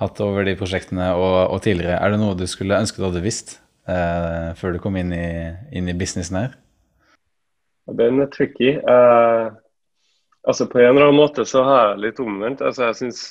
[0.01, 3.25] hatt over de prosjektene og, og, tidligere, er det noe du skulle ønske du hadde
[3.25, 3.57] visst
[3.89, 5.27] uh, før du kom inn i,
[5.75, 6.55] inn i businessen her?
[7.97, 8.75] Den er tricky.
[8.83, 9.55] Uh,
[10.47, 12.63] altså På en eller annen måte så har jeg litt omvendt.
[12.63, 13.25] Altså jeg synes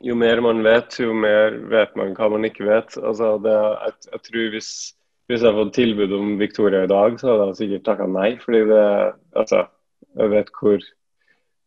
[0.00, 2.96] Jo mer man vet, jo mer vet man hva man ikke vet.
[2.96, 4.70] Altså det, jeg, jeg tror hvis,
[5.28, 8.30] hvis jeg hadde fått tilbud om Victoria i dag, så hadde jeg sikkert takka nei.
[8.40, 8.86] Fordi det,
[9.36, 9.66] altså,
[10.16, 10.86] jeg vet hvor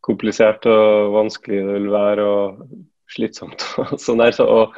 [0.05, 2.25] komplisert og vanskelig det vil være.
[2.25, 2.67] og
[3.11, 3.65] slitsomt.
[3.81, 4.75] og sånn der, så, og,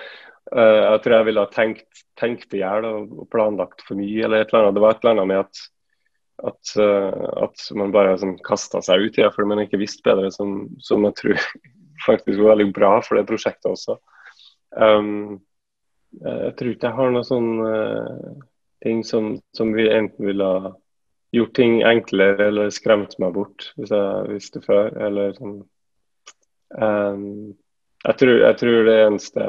[0.54, 4.24] uh, Jeg tror jeg ville ha tenkt, tenkt i hjel og, og, planlagt for mye.
[4.26, 4.78] eller et eller annet.
[4.78, 5.64] Det var et eller annet med at,
[6.52, 10.06] at, uh, at man bare sånn, kasta seg ut i det fordi man ikke visste
[10.08, 11.50] bedre, som, som, jeg tror
[12.08, 14.00] faktisk var veldig bra for det prosjektet også.
[14.78, 15.40] Um,
[16.18, 18.44] jeg tror ikke jeg har noen sånne uh,
[18.84, 20.72] ting som, som vi enten ville ha
[21.36, 24.94] gjort ting enklere eller skremt meg bort hvis jeg visste før.
[25.08, 25.58] eller sånn
[26.78, 27.56] um,
[28.06, 29.46] jeg tror, jeg tror, det eneste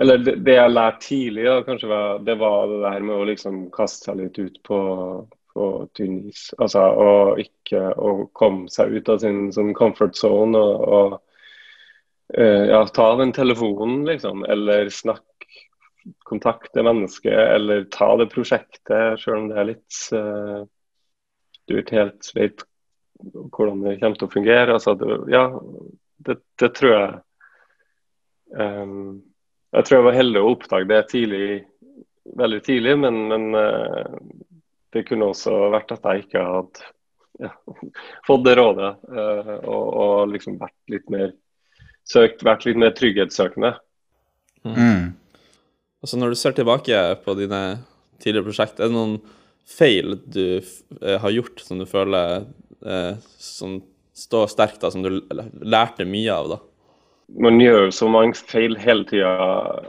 [0.00, 3.26] Eller det, det jeg lærte tidlig, da, kanskje var, det var det der med å
[3.28, 4.78] liksom kaste seg litt ut på,
[5.54, 6.48] på tynn is.
[6.58, 11.14] Altså å ikke å komme seg ut av sin, sånn comfort zone og, og
[12.34, 14.42] uh, ja, ta den telefonen, liksom.
[14.50, 15.30] Eller snakke
[16.26, 20.66] kontakte mennesket, eller ta det prosjektet, selv om det er litt uh,
[21.68, 22.64] Du ikke helt vet
[23.24, 24.74] hvordan det kommer til å fungere.
[24.76, 25.46] Altså, det, ja,
[26.26, 27.14] det, det, tror jeg
[28.54, 29.22] Um,
[29.74, 31.46] jeg tror jeg var heldig å oppdage det tidlig,
[32.38, 34.18] veldig tidlig, men, men uh,
[34.94, 36.92] det kunne også vært at jeg ikke hadde
[37.42, 37.50] ja,
[38.28, 41.32] fått det rådet uh, og, og, liksom vært litt mer
[42.06, 43.74] søkt, vært litt mer trygghetssøkende.
[44.64, 45.14] Mm.
[46.04, 47.62] Altså Når du ser tilbake på dine
[48.22, 49.18] tidligere prosjekt, er det noen
[49.68, 52.46] feil du uh, har gjort som du føler
[53.40, 53.78] som
[54.12, 55.22] står sterkt, da, som du
[55.64, 56.50] lærte mye av?
[56.52, 56.58] da?
[57.28, 59.32] man gjør så mange feil hele tida.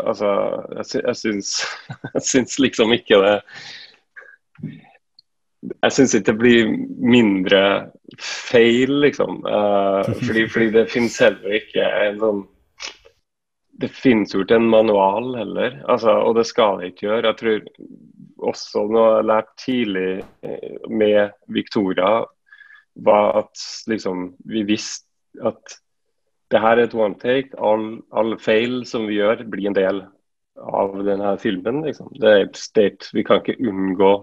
[0.06, 0.32] Altså,
[0.78, 1.54] jeg, jeg, syns,
[2.14, 3.36] jeg syns liksom ikke det
[5.82, 7.62] Jeg syns ikke det blir mindre
[8.22, 9.42] feil, liksom.
[9.46, 12.44] Uh, fordi, fordi, det finnes heller ikke en sånn
[13.82, 17.34] Det finnes jo ikke en manual heller, altså, og det skal det ikke gjøre.
[17.34, 17.58] Jeg tror
[18.52, 20.10] også noe jeg lærte tidlig
[20.90, 22.24] med Victoria,
[22.96, 25.06] var at liksom vi visste
[25.44, 25.80] at
[26.54, 27.56] det her er et one take.
[27.58, 30.04] Alle all feil som vi gjør, blir en del
[30.62, 31.82] av denne filmen.
[31.86, 32.12] Liksom.
[32.22, 33.10] Det er et state.
[33.16, 34.14] Vi kan ikke unngå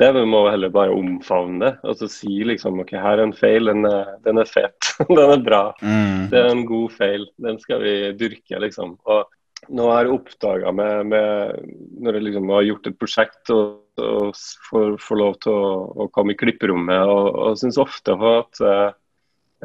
[0.00, 0.10] det.
[0.16, 1.72] Vi må heller bare omfavne det.
[1.86, 3.70] Og så si liksom OK, her er en feil.
[3.70, 4.94] Den er, den er fet.
[5.12, 5.62] den er bra.
[5.82, 6.26] Mm.
[6.32, 7.28] Det er en god feil.
[7.46, 8.96] Den skal vi dyrke, liksom.
[9.04, 9.28] Og
[9.70, 11.68] nå har jeg oppdaga med, med,
[12.02, 13.68] Når jeg liksom har gjort et prosjekt og,
[14.02, 14.32] og
[14.68, 15.68] får, får, lov til å,
[16.04, 18.88] å komme i klipperommet, og, og syns ofte at uh,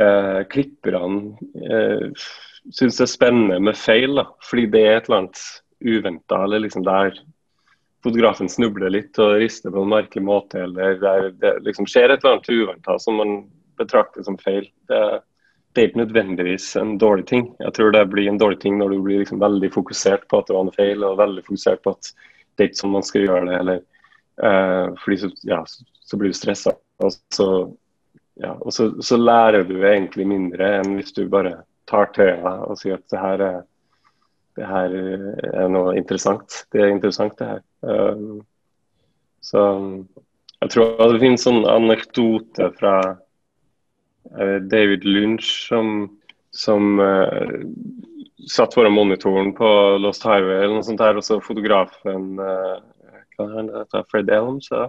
[0.04, 1.34] eh, klipperne
[1.64, 2.28] eh,
[2.70, 4.20] syns det er spennende med feil.
[4.20, 5.44] Da, fordi det er et eller annet
[5.82, 7.18] uventa, eller liksom der
[8.06, 12.22] fotografen snubler litt og rister på en merkelig måte, eller der det liksom skjer et
[12.22, 13.40] eller annet uventa som man
[13.80, 14.70] betrakter som feil.
[14.90, 15.02] Det,
[15.78, 17.44] det, er ikke nødvendigvis en dårlig ting.
[17.62, 20.50] Jeg tror det blir en dårlig ting når du blir liksom veldig fokusert på at
[20.50, 22.10] det var en feil, og veldig fokusert på at
[22.58, 23.60] det er ikke sånn man skal gjøre det.
[23.62, 23.84] eller
[24.42, 25.60] uh, fordi så, ja,
[26.10, 26.74] så blir du stressa.
[27.06, 27.50] Og så
[28.42, 31.56] ja, og så, så, lærer du egentlig mindre enn hvis du bare
[31.90, 33.62] tar til deg og sier at det her er,
[34.58, 36.64] det her er noe interessant.
[36.74, 37.64] Det er interessant, det her.
[37.86, 38.42] Uh,
[39.46, 39.64] så
[40.58, 42.98] jeg tror det finnes sånn anekdote fra
[44.72, 46.10] David Lynch som,
[46.52, 47.62] som uh,
[48.52, 49.70] satt foran monitoren på
[50.04, 52.78] Lost Highway eller noe sånt her, og så fotografen uh,
[53.38, 54.88] hva det, Fred Elms, ja,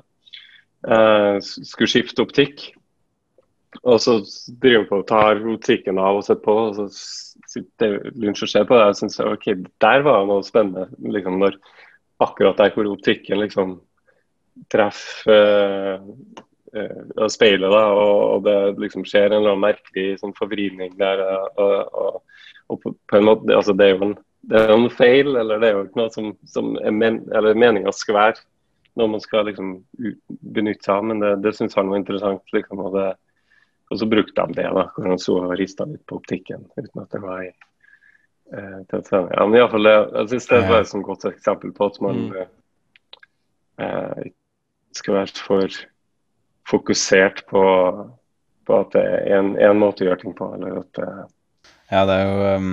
[1.42, 2.70] skulle skifte optikk.
[3.82, 4.14] Og så
[4.62, 6.86] driver han på og tar optikken av og setter på, og så
[7.52, 8.86] sitter Lunch og ser på det.
[8.88, 9.50] Jeg syns OK,
[9.84, 10.88] der var noe spennende.
[11.04, 11.58] Liksom når
[12.24, 13.76] akkurat der hvor optikken liksom
[14.72, 16.46] treffer uh,
[17.32, 21.22] speilet, da, og, og, det liksom skjer en eller annen merkelig sånn forvridning der.
[21.58, 25.32] Og, og, og på, en måte, altså det er jo en, det er en feil,
[25.36, 27.22] eller det er jo ikke noe som, som er men,
[27.58, 28.44] meninga skal være
[28.98, 29.72] når man skal liksom
[30.56, 32.42] benytte seg av, men det, det syns han var interessant.
[32.56, 33.08] liksom, og det
[33.88, 37.02] og så brukte han det, da, hvor han så og rista litt på optikken uten
[37.02, 39.28] at det var i eh, til.
[39.32, 42.00] Ja, men i alle fall, jeg, jeg syns det var et godt eksempel på at
[42.04, 42.34] man mm.
[43.84, 44.26] eh,
[44.98, 45.78] skal være for
[46.68, 47.64] fokusert på,
[48.68, 50.50] på at det er en, måte å gjøre ting på.
[50.56, 51.08] eller at det,
[51.92, 52.70] Ja, det er jo um,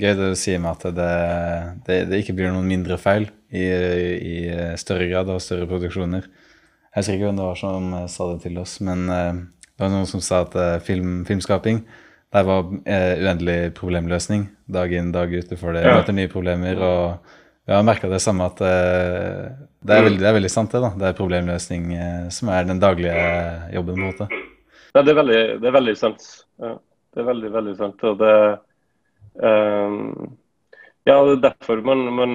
[0.00, 1.14] gøy det du sier med at det,
[1.86, 4.36] det, det, ikke blir noen mindre feil i, i,
[4.80, 6.28] større grad og større produksjoner.
[6.90, 9.42] Jeg husker ikke hvem det var som sa det til oss, men uh,
[9.80, 11.84] det var noen som sa at uh, film, filmskaping
[12.30, 15.50] der var uh, uendelig problemløsning dag inn dag ut.
[15.50, 15.96] Du får det, ja.
[15.98, 17.38] møter nye problemer, og
[17.70, 19.44] jeg har merka det samme at eh,
[19.86, 20.80] det, er veldig, det, er veldig, sant, det.
[20.82, 20.90] da.
[20.98, 23.14] Det er problemløsning eh, som er den daglige
[23.76, 23.94] jobben.
[23.94, 24.26] på en måte.
[24.90, 26.26] Ja, det er veldig, det er veldig sant.
[26.58, 26.72] Ja,
[27.14, 28.02] det er veldig, veldig sant.
[28.10, 28.34] Og det
[29.38, 30.34] um,
[31.06, 32.34] Ja, det er derfor man, man,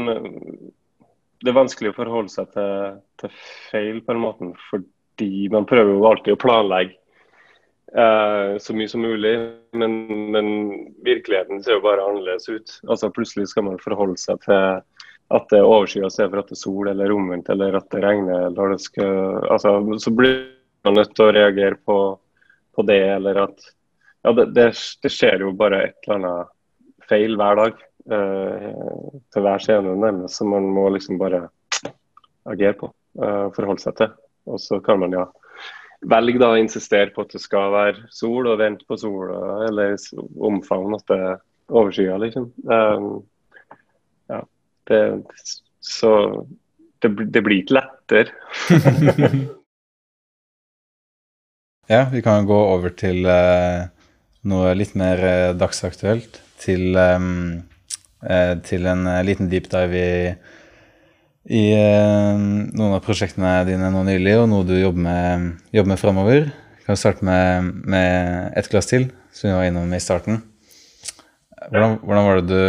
[1.44, 3.36] Det er vanskelig å forholde seg til, til,
[3.74, 6.96] feil på en måte, fordi man prøver jo alltid å planlegge
[7.92, 9.36] uh, så mye som mulig.
[9.76, 10.00] Men,
[10.32, 10.48] men,
[11.04, 12.80] virkeligheten ser jo bare annerledes ut.
[12.88, 14.80] Altså Plutselig skal man forholde seg til
[15.34, 18.48] at det er overskyet istedenfor at det er sol, eller omvendt, eller at det regner.
[18.48, 20.36] eller det skal, altså, Så blir
[20.86, 21.98] man nødt til å reagere på,
[22.76, 23.72] på det, eller at
[24.26, 24.72] Ja, det, det,
[25.06, 26.54] det, skjer jo bare et eller annet
[27.10, 27.82] feil hver dag.
[28.06, 31.48] Uh, til hver scene nærmest, som man må liksom bare
[32.50, 32.90] agere på.
[33.18, 34.14] Uh, forholde seg til.
[34.50, 35.28] Og så kan man ja
[36.10, 39.96] velge da å insistere på at det skal være sol, og vente på sola, eller
[40.38, 42.52] omfavne at det er overskya, liksom.
[42.70, 43.24] Um,
[44.90, 45.02] det,
[45.84, 46.12] så
[47.02, 48.30] det, det, blir ikke lettere.
[51.94, 53.86] ja, vi kan gå over til uh,
[54.50, 56.42] noe litt mer uh, dagsaktuelt.
[56.62, 57.62] Til, um,
[58.26, 60.34] uh, til en liten deep dive i,
[61.46, 66.50] i noen av prosjektene dine nå nylig, og noe du jobber med, jobber med framover.
[66.80, 70.42] Vi kan starte med, med ett glass til, som vi var innom i starten.
[71.66, 72.62] Hvordan, hvordan var det du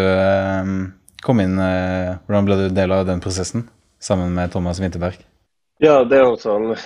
[1.24, 3.66] kom inn, eh, Hvordan ble du del av den prosessen
[4.02, 5.18] sammen med Thomas Winterberg?
[5.82, 6.76] Ja, det er også en,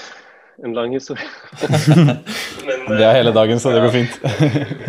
[0.64, 1.26] en lang historie.
[2.66, 4.16] Men, det er hele dagen, så det går fint.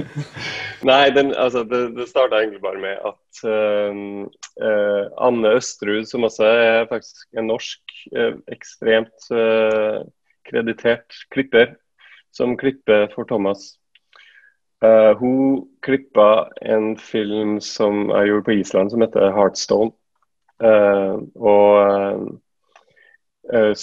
[0.89, 3.99] Nei, den, altså, det, det starta egentlig bare med at uh,
[4.65, 9.29] uh, Anne Østerud, som også er faktisk en norsk, uh, ekstremt
[10.49, 11.75] kreditert klipper,
[12.33, 13.75] som klipper for Thomas
[14.85, 19.93] Uh, hun klippa en film som jeg gjorde på Island, som heter 'Heartstone'.
[20.63, 22.31] Uh, og
[23.53, 23.75] uh,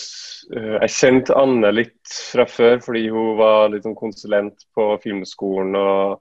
[0.83, 5.77] jeg kjente Anne litt fra før, fordi hun var sånn konsulent på filmskolen.
[5.77, 6.21] og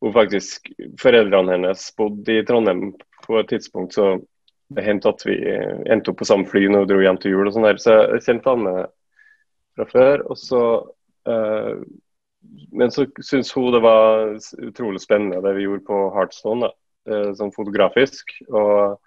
[0.00, 2.92] hun faktisk, Foreldrene hennes bodde i Trondheim
[3.26, 4.20] på et tidspunkt, så
[4.68, 5.36] det hendte at vi
[5.90, 7.46] endte opp på samme fly når hun dro hjem til jul.
[7.48, 8.86] og sånn der, Så jeg kjente Anne
[9.76, 10.30] fra før.
[10.30, 10.62] og så
[12.70, 16.70] men så syns hun det var utrolig spennende det vi gjorde på Heartstone, da,
[17.10, 18.36] eh, sånn fotografisk.
[18.48, 18.98] Og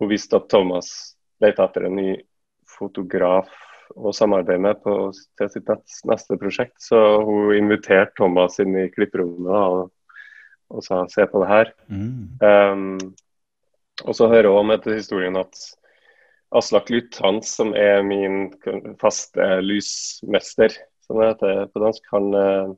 [0.00, 0.90] hun visste at Thomas
[1.42, 2.16] lette etter en ny
[2.76, 3.52] fotograf
[3.94, 4.96] å samarbeide med på,
[5.38, 5.70] til sitt
[6.08, 6.74] neste prosjekt.
[6.82, 9.92] Så hun inviterte Thomas inn i klipperommet og,
[10.72, 11.72] og, sa se på det her.
[11.86, 12.18] Mm.
[12.42, 12.98] Um,
[14.04, 15.62] og så hører hun om etter historien at
[16.56, 18.50] Aslak Lythans, som er min
[19.00, 20.74] faste lysmester,
[21.06, 22.06] som det heter på dansk.
[22.12, 22.70] Han eh,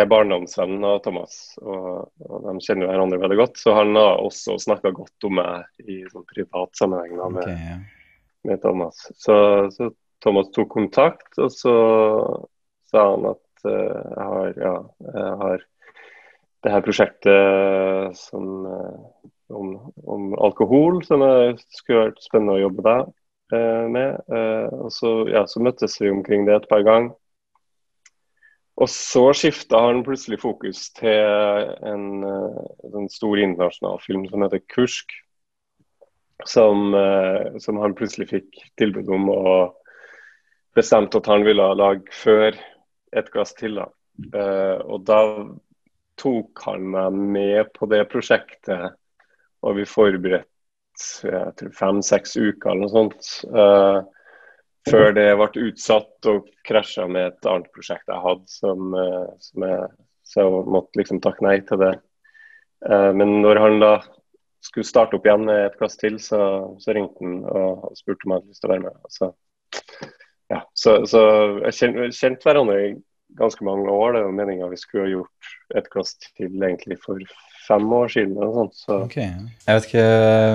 [0.00, 3.60] er barndomsvenn av Thomas, og, og, de kjenner hverandre veldig godt.
[3.60, 7.78] Så han har også snakka godt om meg i sånn privat sammenheng med, okay, ja.
[8.48, 9.06] med, Thomas.
[9.14, 9.38] Så,
[9.76, 9.90] så,
[10.24, 11.76] Thomas tok kontakt, og så
[12.88, 13.72] sa han at uh,
[14.16, 14.76] jeg har, ja,
[15.12, 15.64] jeg har
[16.64, 19.74] det her prosjektet som, uh, om,
[20.08, 23.04] om, alkohol, som jeg skulle vært spennende å jobbe der.
[23.52, 24.20] Eh, med.
[24.32, 27.14] Eh, og så, ja, så, møttes vi omkring det et par ganger.
[28.76, 31.22] Og så skifta han plutselig fokus til
[31.86, 35.22] en, eh, en, stor internasjonal film som heter 'Kursk'.
[36.44, 36.92] Som,
[37.58, 39.78] som han plutselig fikk tilbud om og
[40.76, 42.52] bestemte at han ville lage før
[43.16, 43.80] et glass til.
[43.80, 45.20] Og da
[46.20, 48.92] tok han meg med på det prosjektet,
[49.62, 50.55] og vi forberedte
[51.76, 53.30] fem-seks uker eller noe sånt.
[53.50, 54.02] Uh,
[54.86, 59.66] før det ble utsatt og krasja med et annet prosjekt jeg hadde, som, uh, som
[59.66, 59.88] jeg,
[60.26, 61.94] så jeg måtte liksom takke nei til det.
[62.86, 63.94] Uh, men når han da
[64.66, 66.40] skulle starte opp igjen med et plass til, så,
[66.82, 68.96] så ringte han og spurte om jeg hadde lyst til å være med.
[69.12, 69.28] Så,
[70.52, 71.20] ja, så, så
[71.66, 72.94] jeg kjente, kjent hverandre i
[73.38, 74.16] ganske mange år.
[74.16, 77.22] Det var meninga vi skulle ha gjort et glass til egentlig for
[77.66, 78.36] fem år siden.
[78.40, 79.00] Og sånt, så.
[79.06, 79.28] Okay.
[79.66, 80.06] Jeg vet ikke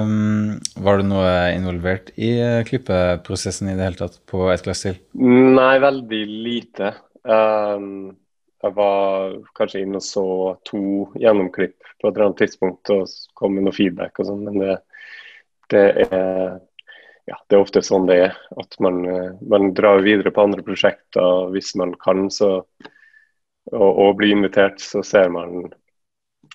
[0.06, 0.56] um,
[0.86, 4.98] Var du noe involvert i uh, klippeprosessen i det hele tatt på Et glass til?
[5.20, 6.94] Nei, veldig lite.
[7.28, 8.12] Um,
[8.62, 10.26] jeg var kanskje inne og så
[10.68, 10.84] to
[11.18, 14.76] gjennomklipp på et eller annet tidspunkt og kom med noe feedback og sånn, men det,
[15.74, 16.60] det, er
[17.30, 18.40] ja, det er ofte sånn det er.
[18.62, 22.60] At man, uh, man drar videre på andre prosjekter hvis man kan, så
[23.72, 25.70] og, og blir invitert, så ser man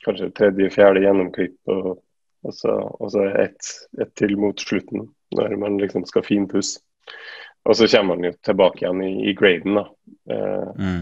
[0.06, 1.98] kanskje tredje-fjerde gjennomklipp, og,
[2.46, 6.80] og, så, og så ett et til mot slutten, når man liksom skal finpusse.
[7.66, 9.84] Og så kommer man jo tilbake igjen i, i graden, da.
[10.30, 11.00] Eh, mm.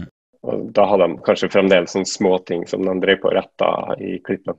[0.49, 3.69] og da har de kanskje fremdeles sånne småting som de drev på retta
[4.01, 4.57] i klippen.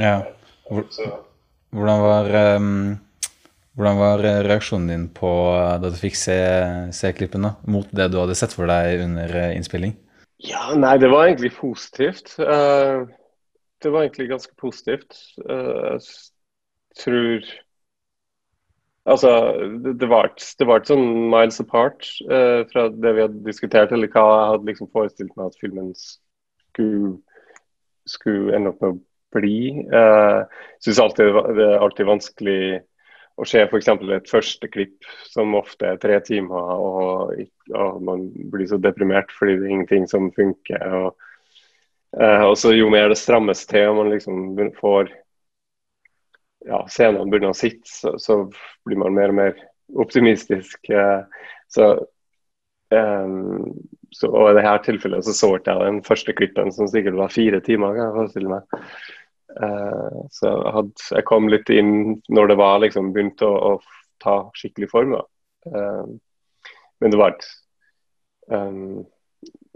[0.00, 0.22] Ja.
[0.66, 0.86] Hvor,
[1.76, 2.70] hvordan var, um,
[3.76, 5.30] hvordan var reaksjonen din på
[5.82, 6.38] da du fikk se,
[6.96, 9.92] se klippen, da, mot det du hadde sett for deg under innspilling?
[10.44, 12.34] Ja, nei, det var egentlig positivt.
[12.40, 13.04] Uh,
[13.82, 15.18] det var egentlig ganske positivt.
[15.44, 17.54] Uh, jeg tror
[19.06, 19.30] Altså,
[20.00, 24.10] det, var, det var ikke sånn miles apart uh, fra det vi hadde diskutert, eller
[24.10, 27.12] hva jeg hadde liksom forestilt meg at filmen skulle,
[28.10, 29.60] skulle ende opp med å bli.
[29.92, 30.42] Uh,
[30.74, 32.58] jeg syns alltid det er alltid vanskelig
[33.36, 33.92] å se f.eks.
[33.94, 37.36] et første klipp som ofte er tre timer, og,
[37.76, 40.82] og, man blir så deprimert fordi det er ingenting som funker.
[40.98, 41.26] og,
[42.20, 45.12] uh, og så Jo mer det strammes til, og man liksom får
[46.66, 48.38] ja, scenene begynner å sitte, så, så,
[48.86, 49.58] blir man mer og mer
[50.02, 50.90] optimistisk.
[50.90, 51.90] Eh, så,
[52.90, 53.68] um,
[54.14, 57.60] så og I dette tilfellet så så jeg den første klippen, som sikkert var fire
[57.62, 57.94] timer.
[57.94, 58.82] kan jeg forestille meg.
[59.56, 61.92] Uh, så jeg, hadde, jeg, kom litt inn
[62.28, 63.70] når det var liksom begynt å, å
[64.22, 65.14] ta skikkelig form.
[65.66, 66.16] Uh,
[67.00, 67.52] men det var et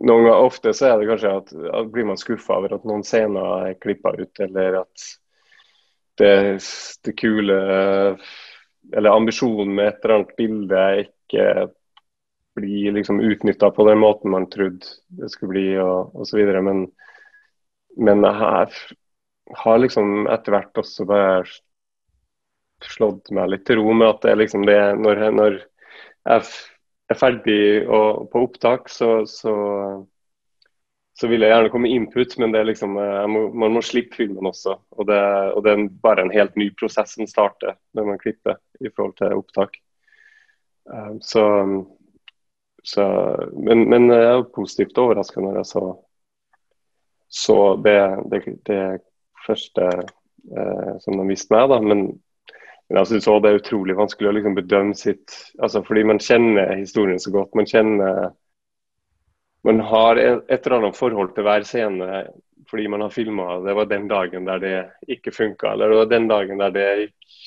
[0.00, 3.04] noen ganger Ofte så er det kanskje at, at blir man skuffa over at noen
[3.06, 5.08] scener er klippa ut, eller at
[6.20, 6.60] det,
[7.04, 7.58] det kule
[8.96, 11.44] Eller ambisjonen med et eller annet bilde ikke
[12.58, 14.88] blir liksom utnytta på den måten man trodde
[15.20, 16.40] det skulle bli, og osv.
[16.64, 16.86] Men,
[17.96, 18.66] men jeg
[19.62, 21.44] har liksom etter hvert også bare
[22.90, 26.50] slått meg litt til ro med at det er liksom det Når, når jeg
[27.10, 29.54] er ferdig og, på opptak, så, så
[31.20, 34.46] så vil jeg gjerne komme med input, men liksom, eh, må, man må slippe filmen
[34.48, 34.78] også.
[34.96, 35.20] Og det,
[35.52, 39.18] og det, er bare en helt ny prosess som starter når man klipper i forhold
[39.18, 39.76] til opptak.
[40.90, 41.42] Um, så,
[42.82, 43.04] så,
[43.52, 45.84] men, men jeg er positivt overraska når jeg så,
[47.28, 47.98] så det,
[48.32, 48.40] det,
[48.70, 48.80] det
[49.44, 51.68] første eh, som de viste meg.
[51.68, 52.06] da, men
[52.90, 56.18] men jeg synes også det er utrolig vanskelig å liksom bedømme sitt altså Fordi man
[56.18, 57.54] kjenner historien så godt.
[57.54, 58.32] Man kjenner
[59.62, 62.24] man har et eller annet forhold til hver scene
[62.70, 64.74] fordi man har filma det var den dagen der det
[65.10, 67.38] ikke funka, eller det var den dagen der det gikk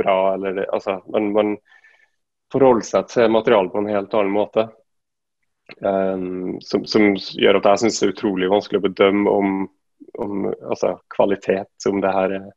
[0.00, 0.34] bra.
[0.34, 1.54] eller det, altså, man, man
[2.52, 4.68] forholder seg til materialet på en helt annen måte.
[5.80, 9.52] Um, som, som, gjør at jeg syns det er utrolig vanskelig å bedømme om,
[10.18, 12.48] om altså, kvalitet, om det her er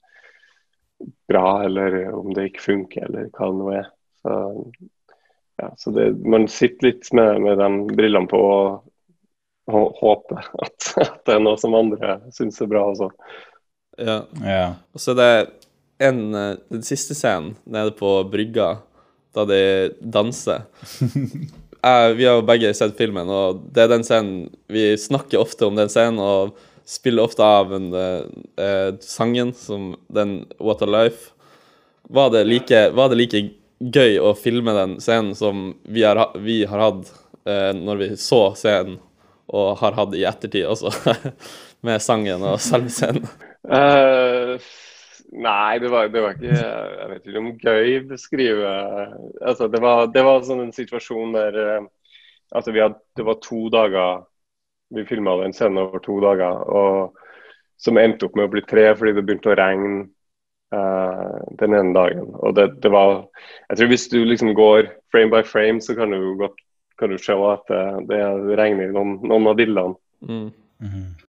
[1.29, 3.87] bra eller om det ikke funker, eller hva det nå er.
[4.23, 4.35] Så
[5.61, 8.85] ja, så det, man sitter litt med, med de brillene på og,
[9.69, 13.11] og håper at, at, det er noe som andre syns er bra også.
[14.01, 14.23] Ja.
[14.41, 14.65] ja.
[14.95, 15.33] Og så er det
[16.09, 18.77] en, eh, den siste scenen nede på brygga,
[19.33, 19.61] da de
[20.01, 20.65] danser.
[21.83, 25.67] Jeg, vi har jo begge sett filmen, og det er den scenen Vi snakker ofte
[25.67, 26.53] om den scenen og
[26.85, 31.31] spiller ofte av en, eh, sangen som den What a Life.
[32.03, 36.63] Var det like, var det like gøy å filme den scenen som vi har, vi
[36.65, 37.11] har hatt
[37.45, 38.99] eh, når vi så scenen,
[39.47, 40.91] og har hatt i ettertid også,
[41.85, 43.27] med sangen og selve scenen?
[43.63, 44.59] Uh,
[45.31, 48.71] nei, det var, det var, ikke Jeg vet ikke om gøy beskrive
[49.39, 51.59] altså, det, var, det var sånn en situasjon der
[52.53, 54.25] Altså, vi hadde, Det var to dager
[54.93, 57.17] Vi filma den scenen over to dager, og
[57.81, 60.03] som endte opp med å bli tre fordi det begynte å regne
[60.75, 62.29] uh, den ene dagen.
[62.39, 63.25] Og det, det, var
[63.69, 66.59] Jeg tror hvis du liksom går frame by frame, så kan du godt
[66.99, 69.95] kan du se at det, det regner i noen, noen, av bildene.
[70.23, 70.51] Mm.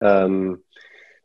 [0.01, 0.57] Um,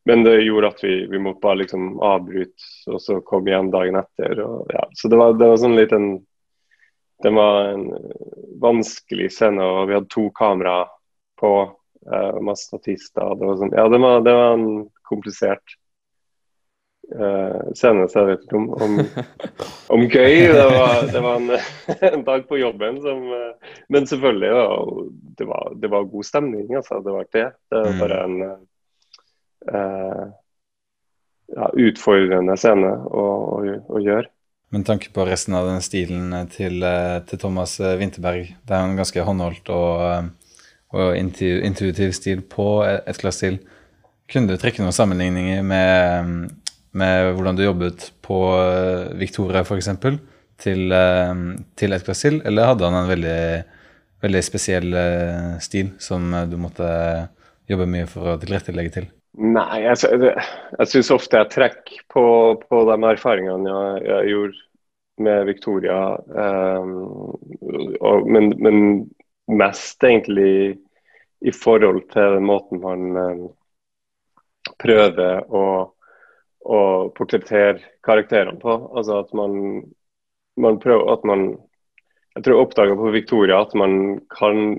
[0.06, 3.98] men det gjorde at vi, vi måtte bare liksom avbryte, og så komme igjen dagen
[3.98, 4.38] etter.
[4.44, 4.84] Og, ja.
[4.94, 6.10] Så det var, det var sånn litt en
[7.24, 7.86] Det var en
[8.60, 10.82] vanskelig scene, og vi hadde to kamera
[11.40, 11.50] på,
[12.12, 13.34] uh, masse statister.
[13.38, 14.70] Det var, sånn, ja, det var, det var en
[15.06, 15.76] komplisert
[17.14, 18.96] uh, scene, så jeg vet ikke om, om,
[19.96, 20.38] om gøy.
[20.52, 21.52] Det var, det var en,
[22.12, 24.54] en, dag på jobben som uh, Men selvfølgelig,
[25.38, 27.02] det, var, det var god stemning, altså.
[27.04, 27.50] Det var ikke det.
[27.70, 30.24] Det var bare en uh,
[31.56, 33.28] ja, utfordrende scene å,
[33.58, 34.30] å, å, gjøre.
[34.74, 36.82] Men tanke på resten av den stilen til,
[37.28, 40.32] til Thomas Winterberg, det er en ganske håndholdt og,
[40.96, 43.60] og intuitiv stil på et glass til.
[44.30, 46.54] Kunne du trekke noen sammenligninger med
[46.96, 49.90] med hvordan du jobbet på eh, Victoria f.eks.
[50.56, 51.32] Til, eh,
[51.76, 53.40] til et glass til, eller hadde han en veldig,
[54.24, 56.88] veldig spesiell eh, stil som du måtte
[57.68, 59.10] jobbe mye for å tilrettelegge til?
[59.36, 62.24] Nei, jeg, jeg syns ofte jeg trekker på,
[62.62, 64.62] på, de erfaringene jeg, jeg gjorde
[65.26, 65.98] med Victoria.
[66.28, 67.36] Um,
[68.00, 68.80] og, men, men,
[69.46, 70.78] mest egentlig
[71.44, 73.44] i forhold til den måten man um,
[74.80, 75.66] prøver å
[76.66, 76.80] å
[77.14, 78.74] portrettere karakterene på.
[78.96, 79.84] Altså at man,
[80.58, 81.48] man prøver at man
[82.36, 83.92] Jeg tror jeg oppdaga på Victoria at man
[84.28, 84.76] kan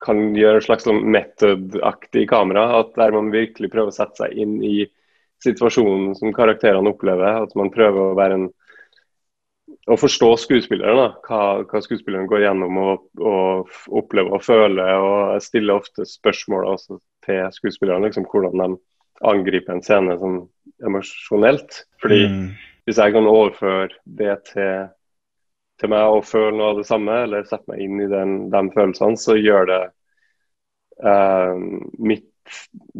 [0.00, 2.62] kan gjøre en slags sånn method-aktig kamera.
[2.78, 4.86] at Der man virkelig prøver å sette seg inn i
[5.44, 7.42] situasjonen som karakterene opplever.
[7.44, 8.46] At man prøver å være en
[9.88, 10.98] å forstå skuespilleren.
[10.98, 13.70] da, hva, hva, skuespilleren går gjennom og, og
[14.02, 14.94] opplever og føler.
[14.96, 18.70] og Jeg stiller ofte spørsmål altså, til skuespillerne, liksom, hvordan de
[19.30, 20.42] angriper en scene sånn,
[20.86, 21.84] emosjonelt.
[22.02, 22.50] Fordi mm.
[22.88, 24.86] Hvis jeg kan overføre det til,
[25.78, 28.62] til, meg og føle noe av det samme, eller sette meg inn i den, de
[28.74, 29.80] følelsene, så gjør det
[31.06, 31.60] eh,
[32.00, 32.26] mitt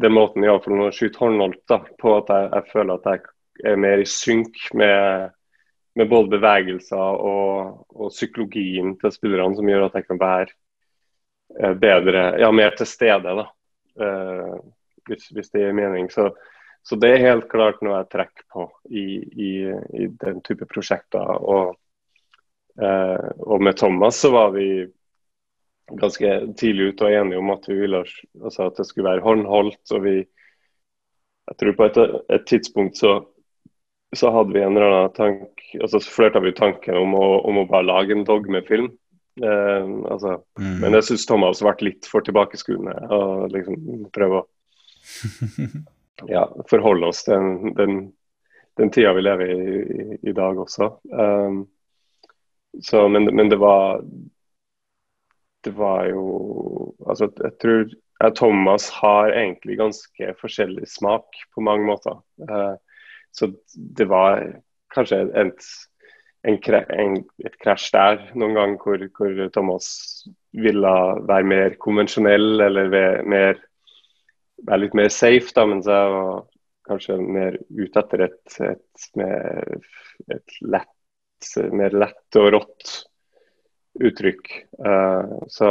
[0.04, 3.82] den måten iallfall å skyte håndholdt da, på at jeg, jeg føler at jeg er
[3.82, 5.32] mer i synk med
[5.98, 10.52] med både bevegelser og, og, psykologien til spillerne som gjør at jeg kan være
[11.58, 13.34] eh, bedre, ja, mer til stede.
[13.40, 13.48] da,
[14.00, 14.54] Eh,
[15.08, 16.10] hvis, hvis, det gir mening.
[16.10, 16.30] Så,
[16.82, 19.04] så, det er helt klart noe jeg trekker på i,
[19.48, 19.52] i,
[20.04, 21.32] i den type prosjekter.
[21.40, 21.74] Og,
[22.80, 24.68] eh, og, med Thomas så var vi
[25.90, 29.82] ganske tidlig ute og enige om at vi ville altså at det skulle være håndholdt.
[29.96, 30.20] og vi
[31.50, 31.96] jeg tror på et,
[32.30, 33.16] et tidspunkt så
[34.16, 37.60] så hadde vi en eller annen tank, altså så flørta vi tanken om å, om
[37.62, 38.88] å, bare lage en dogmefilm.
[39.42, 40.78] Eh, altså, mm.
[40.82, 44.48] Men jeg syns Thomas ble litt for tilbakeskuende og liksom prøve å
[46.34, 48.00] ja, forholde oss til den, den,
[48.80, 50.90] den, tida vi lever i, i, i dag også.
[51.14, 51.62] Um,
[52.82, 53.98] så, men, men, det var
[55.64, 57.88] Det var jo Altså, jeg tror
[58.36, 62.18] Thomas har egentlig ganske forskjellig smak på mange måter.
[62.44, 62.76] Uh,
[63.32, 64.42] så det var
[64.94, 65.66] kanskje et,
[66.48, 67.16] en, en,
[67.46, 69.90] et krasj der noen gang hvor, hvor, Thomas
[70.56, 70.94] ville
[71.28, 72.90] være mer konvensjonell eller
[73.28, 73.60] mer,
[74.66, 76.40] være litt mer safe, da, mens jeg var
[76.90, 79.06] kanskje mer ute etter et, et,
[80.34, 82.96] et lett, mer lett og rått
[84.00, 84.50] uttrykk.
[84.78, 85.68] Uh, så,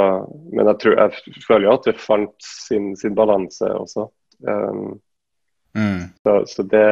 [0.53, 4.09] men jeg, tror, jeg føler jo at det fant sin, sin balanse også.
[4.47, 4.99] Um,
[5.75, 6.03] mm.
[6.23, 6.85] så, så det,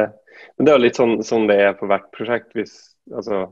[0.56, 2.52] men det er jo litt sånn, sånn, det er på hvert prosjekt.
[2.56, 2.74] hvis,
[3.14, 3.44] altså,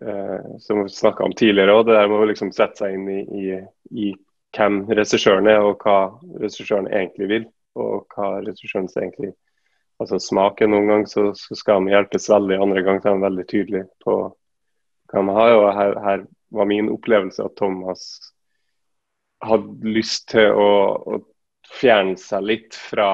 [0.00, 3.08] eh, Som vi snakka om tidligere, òg, det der med å liksom sette seg inn
[3.08, 3.60] i, i,
[4.04, 4.12] i
[4.56, 7.48] hvem regissøren er, og hva regissøren egentlig vil.
[7.74, 9.32] Og hva regissørens egentlig
[10.02, 13.46] altså smaken Noen ganger så, så, skal de hjelpes veldig, andre ganger er de veldig
[13.50, 14.16] tydelige på
[15.12, 15.54] hva de har.
[15.58, 16.24] og her, her
[16.54, 18.08] var min opplevelse at Thomas
[19.44, 20.68] hadde lyst til å,
[21.14, 21.20] å
[21.78, 23.08] fjerne seg litt fra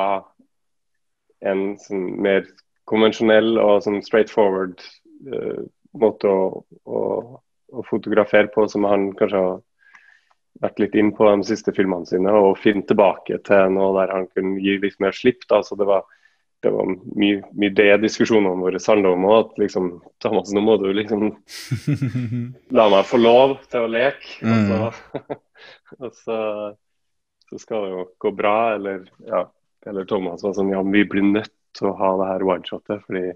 [1.46, 2.46] en sånn mer
[2.90, 4.80] konvensjonell og sånn straightforward
[5.30, 5.62] uh,
[6.00, 7.00] måte å, å,
[7.72, 9.58] å, fotografere på, som han kanskje har
[10.60, 14.26] vært litt inn på de siste filmene sine, og finne tilbake til noe der han
[14.34, 15.46] kunne gi litt mer slipp.
[15.48, 16.04] da, så det var
[16.60, 19.38] det var mye, mye det diskusjonene våre handla om òg.
[19.38, 19.86] At liksom
[20.20, 21.30] Thomas, nå må du liksom
[22.76, 24.34] la meg få lov til å leke.
[24.44, 24.74] Mm.
[24.76, 25.38] Og, så,
[26.02, 26.38] og så,
[27.48, 29.46] så, skal det jo gå bra, eller ja.
[29.88, 33.30] Eller Thomas var sånn ja, vi blir nødt til å ha det her one-shotet fordi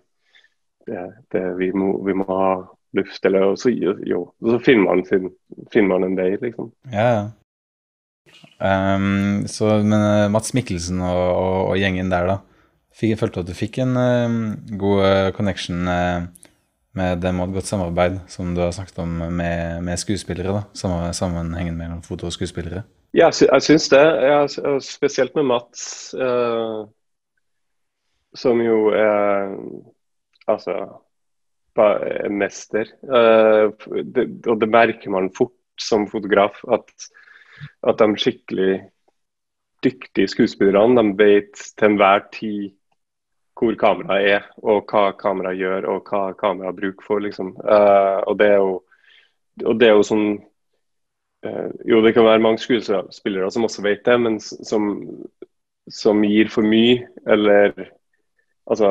[0.84, 2.48] det, det, vi, må, vi, må, ha
[2.96, 3.24] luft.
[3.24, 5.30] Eller og så, jo, og så finner man, sin,
[5.72, 6.70] finner man en vei, liksom.
[6.92, 7.24] Ja, ja.
[8.58, 12.38] Um, så, men uh, Mats Mikkelsen og, og, og, gjengen der, da.
[12.94, 14.38] Fikk, følte at du fikk en uh,
[14.80, 15.80] god uh, connection
[16.94, 20.52] med dem og et godt samarbeid, som du har snakket om med, med skuespillere?
[20.54, 22.84] da, Sammenhengen mellom foto og skuespillere?
[23.14, 24.02] Ja, jeg syns det.
[24.26, 25.82] Jeg, spesielt med Mats,
[26.18, 26.80] eh,
[28.34, 29.52] som jo er
[30.50, 30.74] altså
[31.78, 32.90] en mester.
[33.06, 36.90] Eh, det, og det merker man fort som fotograf, at,
[37.86, 38.80] at de skikkelig
[39.84, 42.72] dyktige skuespillerne de vet til enhver tid
[43.54, 47.22] hvor kameraet er, og hva kameraet gjør, og hva kameraet bruker for.
[47.22, 47.54] liksom.
[47.62, 48.74] Eh, og, det er jo,
[49.62, 50.26] og det er jo sånn
[51.84, 54.88] jo, det kan være mange skuespillere som også vet det, men som,
[55.90, 57.74] som gir for mye, eller
[58.70, 58.90] altså,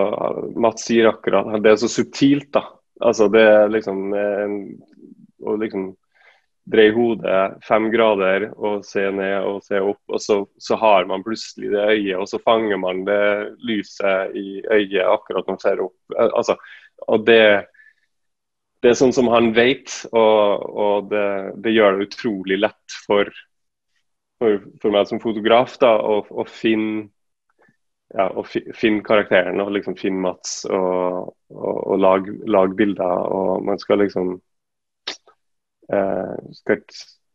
[0.55, 2.65] Mats sier akkurat Det er så subtilt, da.
[3.01, 4.57] Altså, det er liksom en,
[5.43, 5.91] Å liksom
[6.69, 11.25] dreie hodet fem grader og se ned og se opp, og så, så, har man
[11.25, 13.25] plutselig det øyet, og så fanger man det
[13.67, 16.15] lyset i øyet akkurat når man ser opp.
[16.23, 16.55] Altså,
[17.11, 17.43] og det
[18.83, 21.25] det er sånn som han vet, og, og det,
[21.63, 23.29] det, gjør det utrolig lett for,
[24.41, 27.07] for, for meg som fotograf da, å, å finne
[28.13, 33.23] ja, å finne karakteren og liksom finne Mats og, og, og lage, lag bilder.
[33.33, 34.35] Og man skal liksom
[35.89, 36.83] eh, skal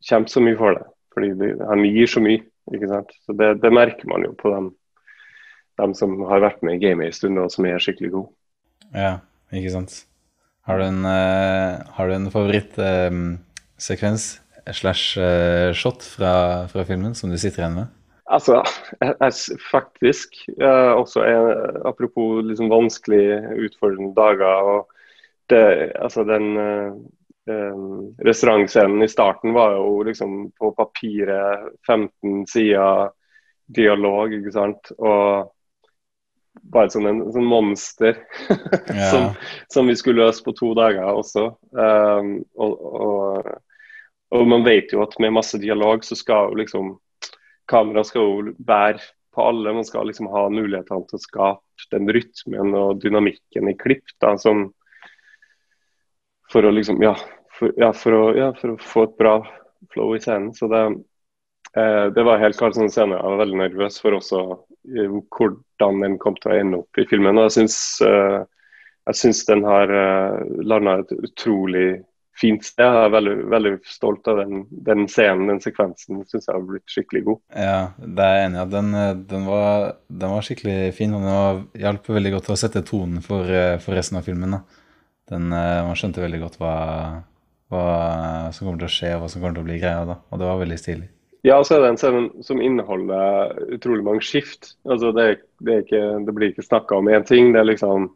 [0.07, 0.85] kjempe så mye for det.
[1.17, 2.45] Fordi det, han gir så mye.
[2.71, 3.11] ikke sant?
[3.27, 4.71] Så Det, det merker man jo på dem
[5.79, 8.33] dem som har vært med i gamet en stund, og som er skikkelig gode.
[8.91, 9.19] Ja,
[9.55, 10.01] ikke sant.
[10.69, 16.33] Har du en, uh, har du en favorittsekvens um, slash uh, shot fra,
[16.69, 17.95] fra, filmen som du sitter igjen med?
[18.29, 18.59] Altså,
[19.01, 21.49] jeg, jeg, faktisk uh, også en,
[21.89, 24.69] Apropos liksom vanskelig, utfordrende dager.
[24.75, 24.93] og
[25.49, 25.63] det,
[25.97, 33.09] altså den um, restaurantscenen i starten var jo liksom på papiret 15 sider
[33.73, 34.93] dialog, ikke sant.
[35.01, 35.49] Og
[36.63, 38.17] bare sånn en sånn monster
[38.51, 39.11] yeah.
[39.11, 39.29] som,
[39.73, 41.51] som, vi skulle løse på to dager også.
[41.73, 43.53] Um, og, og,
[44.35, 46.97] og, man vet jo at med masse dialog så skal jo liksom
[47.69, 49.03] Kamera skal jo være
[49.37, 49.75] på alle.
[49.77, 54.33] Man skal liksom ha mulighetene til å skape den rytmen og dynamikken i klipp da,
[54.41, 54.71] som
[56.49, 57.13] for å liksom ja
[57.59, 59.35] for, ja, for, å, ja, for å få et bra
[59.93, 60.53] flow i scenen.
[60.55, 60.83] Så det,
[61.77, 64.43] eh, det var helt klart sånn scene jeg var veldig nervøs for også
[64.89, 67.39] hvordan den kom til å ende opp i filmen.
[67.39, 68.45] Og jeg syns, uh,
[69.09, 72.03] jeg syns den har eh, landa et utrolig
[72.39, 72.85] fint sted.
[72.85, 76.21] Jeg er veldig, veldig stolt av den, den, scenen, den sekvensen.
[76.29, 77.41] Syns jeg har blitt skikkelig god.
[77.57, 78.67] Ja, det er jeg enig i.
[78.75, 78.91] Den,
[79.31, 81.17] den, var, den var skikkelig fin.
[81.17, 84.61] Og den hjalp veldig godt til å sette tonen for, eh, for resten av filmen.
[85.29, 86.75] Den, man skjønte veldig godt hva,
[87.73, 87.87] hva
[88.57, 90.05] som kommer til å skje, og hva som kommer til å bli greia.
[90.09, 91.09] da, Og det var veldig stilig.
[91.47, 94.73] Ja, så er det en scene som inneholder utrolig mange skift.
[94.89, 95.27] Altså det,
[95.63, 97.53] det, ikke, det blir ikke snakka om én ting.
[97.55, 98.15] Det er liksom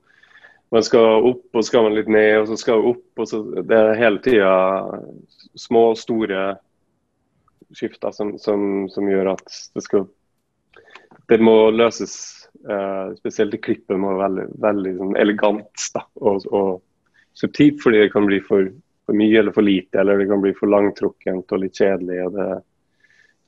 [0.73, 3.21] Man skal opp, og så skal man litt ned, og så skal man opp.
[3.21, 4.53] og så Det er hele tida
[5.61, 6.55] små og store
[7.77, 10.07] skifter som, som, som, gjør at det skal
[11.29, 12.15] Det må løses
[12.69, 16.83] uh, Spesielt i klippet må være veldig, veldig sånn elegant da, og, og
[17.37, 18.73] subtilt, fordi det kan bli for,
[19.07, 22.19] for mye eller for lite, eller det kan bli for langtrukkent og litt kjedelig.
[22.27, 22.49] og det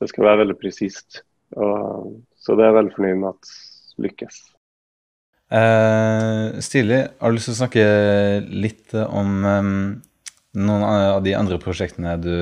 [0.01, 1.21] det skal være veldig presist.
[1.55, 3.53] Så det er jeg veldig fornøyd med at
[4.05, 4.41] lykkes.
[5.53, 7.85] Eh, Stilig, har du lyst til å snakke
[8.49, 9.73] litt om um,
[10.57, 12.33] noen av de andre prosjektene du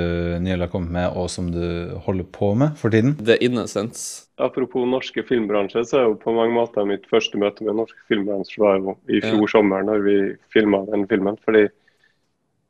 [0.43, 3.17] nylig har kommet med, og som du holder på med for tiden?
[3.19, 4.29] The Innocence.
[4.41, 8.63] Apropos norske filmbransje, så er jo på mange måter mitt første møte med norsk filmbransje
[8.63, 9.51] var jo i fjor ja.
[9.57, 10.17] sommer, når vi
[10.53, 11.37] filma den filmen.
[11.43, 11.67] fordi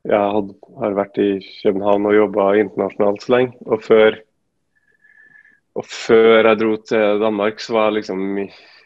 [0.04, 1.30] jeg har vært i
[1.62, 3.54] København og jobba internasjonalt så lenge.
[3.64, 4.18] Og før
[5.74, 8.20] og før jeg dro til Danmark, så var, liksom,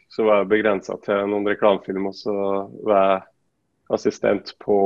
[0.09, 2.15] så var jeg begrensa til noen reklamefilmer.
[2.15, 2.37] Og så
[2.89, 3.27] var jeg
[3.99, 4.79] assistent på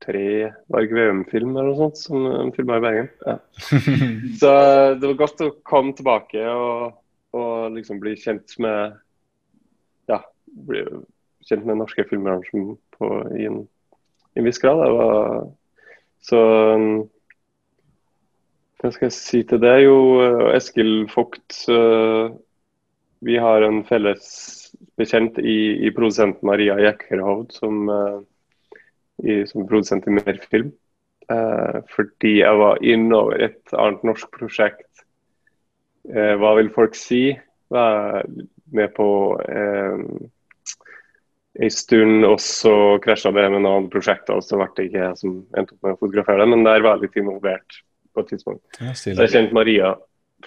[0.00, 0.24] tre
[0.72, 3.10] Varg Veum-filmer eller noe sånt, som de filma i Bergen.
[3.26, 3.36] Ja.
[4.40, 4.52] Så
[4.96, 6.96] det var godt å komme tilbake og,
[7.36, 8.96] og liksom bli kjent med
[10.10, 10.22] Ja,
[10.66, 10.86] bli
[11.46, 13.62] kjent med norske på, i, en,
[14.32, 14.80] i en viss grad.
[14.80, 15.44] Det var,
[16.24, 16.40] så
[18.80, 19.74] hva skal jeg si til det?
[19.84, 21.66] Jo, eh, Eskil Vogt.
[21.68, 22.32] Eh,
[23.20, 24.26] vi har en felles
[24.96, 28.20] bekjent i, i produsent Maria Jekkerhovd, som, eh,
[29.20, 30.72] i, som produsent i mer film.
[31.94, 35.04] fordi jeg var innover et annet norsk prosjekt.
[36.10, 37.38] hva vil folk si?
[37.70, 38.26] Var
[38.72, 40.00] med på eh,
[41.54, 45.20] en stund, og så krasja det med noen prosjekter, og så ble det ikke jeg
[45.22, 47.78] som endte opp med å fotografere det, men der var jeg litt involvert
[48.20, 48.62] på et tidspunkt.
[48.78, 49.94] Ja, så jeg kjente Maria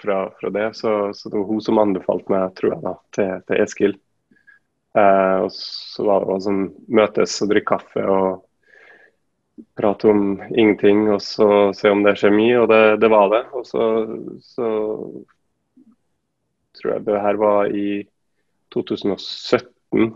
[0.00, 3.30] fra, fra det, så, så, det var hun som anbefalte meg, tror jeg, da, til,
[3.48, 3.94] til Eskil.
[4.94, 6.64] Eh, og så var det å sånn,
[6.94, 8.42] møtes og drikke kaffe og
[9.78, 13.44] prate om ingenting, og så se om det er kjemi, og det, det var det.
[13.54, 13.86] Og så,
[14.42, 14.68] så
[16.78, 17.88] tror jeg det her var i
[18.74, 20.12] 2017.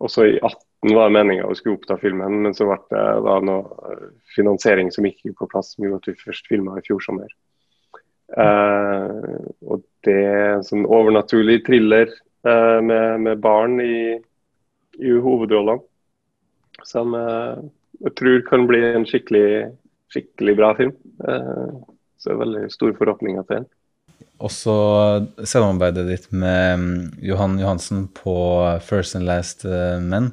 [0.00, 3.04] Og så i 18 var det meninga å skulle oppta filmen, men så ble det
[3.26, 3.96] da noe
[4.34, 7.28] finansiering som gikk på plass, som gjorde at vi først filma i fjor sommer.
[8.30, 12.06] Uh, og det er en sånn overnaturlig thriller
[12.46, 14.16] uh, med, med, barn i,
[15.02, 15.82] i hovedrollene.
[16.86, 17.58] Som uh,
[18.00, 19.72] jeg tror kan bli en skikkelig,
[20.14, 20.94] skikkelig bra film.
[21.20, 23.66] så det er veldig store forhåpninger til den.
[24.40, 24.72] Også
[25.44, 28.32] samarbeidet ditt med mm, Johan Johansen på
[28.80, 29.66] First and Last
[30.00, 30.30] Men.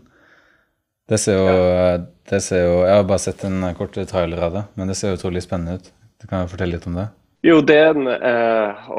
[1.08, 1.92] Det ser, jo, ja.
[2.30, 5.16] det ser jo Jeg har bare sett en kort trailer av det, men det ser
[5.16, 5.92] utrolig spennende ut.
[6.20, 7.08] Du kan fortelle litt om det?
[7.46, 8.90] Jo, det er en, eh,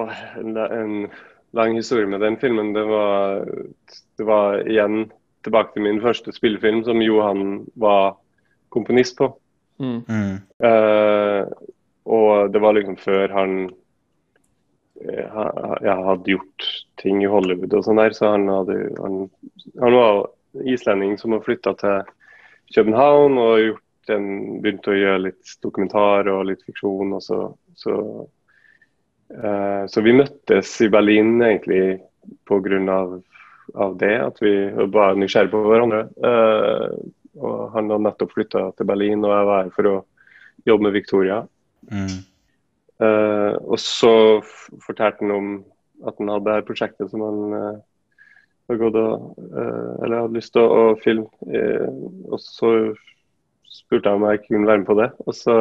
[0.41, 0.95] en, en,
[1.57, 2.73] lang historie med den filmen.
[2.73, 3.45] Det var,
[4.21, 5.09] det var, igjen
[5.45, 8.19] tilbake til min første spillefilm, som Johan var
[8.73, 9.31] komponist på.
[9.81, 10.01] Mm.
[10.09, 10.35] Mm.
[10.69, 11.43] Eh,
[12.09, 13.55] og det var liksom før han
[15.05, 15.39] eh,
[15.85, 16.69] jeg hadde gjort
[17.01, 19.21] ting i Hollywood og sånn der, så han, hadde, han,
[19.81, 20.23] han var
[20.67, 22.09] islending som har flytta til
[22.75, 24.27] København og gjort en,
[24.63, 27.15] begynt å gjøre litt dokumentar og litt fiksjon.
[27.17, 27.41] Og så,
[27.79, 27.97] så,
[29.35, 31.99] uh, så vi møttes i Berlin egentlig
[32.49, 33.19] på grunn av,
[33.75, 34.55] av det, at vi
[34.93, 36.05] var nysgjerrige på hverandre.
[36.21, 36.89] Uh,
[37.39, 39.97] og Han hadde nettopp flytta til Berlin, og jeg var her for å
[40.69, 41.43] jobbe med Victoria.
[41.89, 42.17] Mm.
[42.99, 44.15] Uh, og så
[44.83, 45.51] fortalte han om
[46.07, 47.55] at han hadde det prosjektet som han
[48.69, 49.29] hadde gått og,
[50.05, 51.27] eller hadde lyst til å, å filme.
[52.29, 52.73] og så
[53.79, 55.09] spurte jeg om jeg kunne være med på det.
[55.27, 55.57] Og så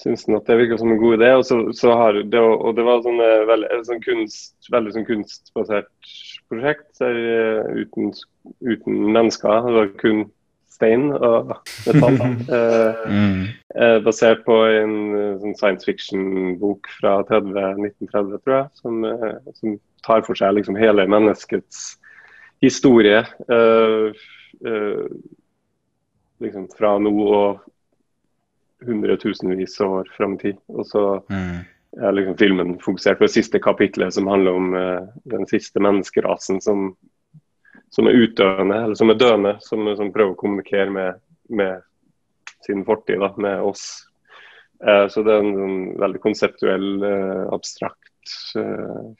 [0.00, 1.30] syntes han at det virka som en god idé.
[1.38, 3.20] Og, så, så har det, og det var sånn,
[3.50, 6.14] veldig, sånn kunst, veldig sånn kunstbasert
[6.50, 8.12] prosjekt der, eh, uten,
[8.60, 9.68] uten, mennesker.
[9.68, 10.24] Det var kun
[10.74, 11.52] stein og
[11.86, 12.18] metall.
[12.56, 13.42] eh, mm.
[13.74, 14.96] eh, basert på en
[15.42, 17.52] sånn science fiction-bok fra 30,
[17.90, 21.94] 1930, tror jeg, som, eh, som, tar for seg liksom hele menneskets
[22.60, 23.22] historie.
[23.48, 24.24] Eh,
[24.68, 25.06] eh,
[26.44, 27.62] liksom fra nå og
[28.84, 30.58] hundretusenvis av år fram i tid.
[30.74, 31.56] Og så mm.
[32.04, 34.76] er liksom filmen fokusert på det siste kapitlet, som handler om
[35.32, 36.90] den siste menneskerasen som,
[37.94, 41.22] som, er utdøende, eller som er døende, som, som prøver å kommunikere med,
[41.54, 41.84] med
[42.66, 43.86] sin fortid, da, med oss.
[44.82, 48.00] Eh, så det er en, en veldig konseptuell, eh, abstrakt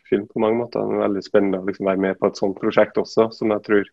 [0.09, 0.81] film på mange måter.
[0.81, 3.66] Det er veldig spennende å liksom være med på et sånt prosjekt også, som jeg
[3.66, 3.91] tror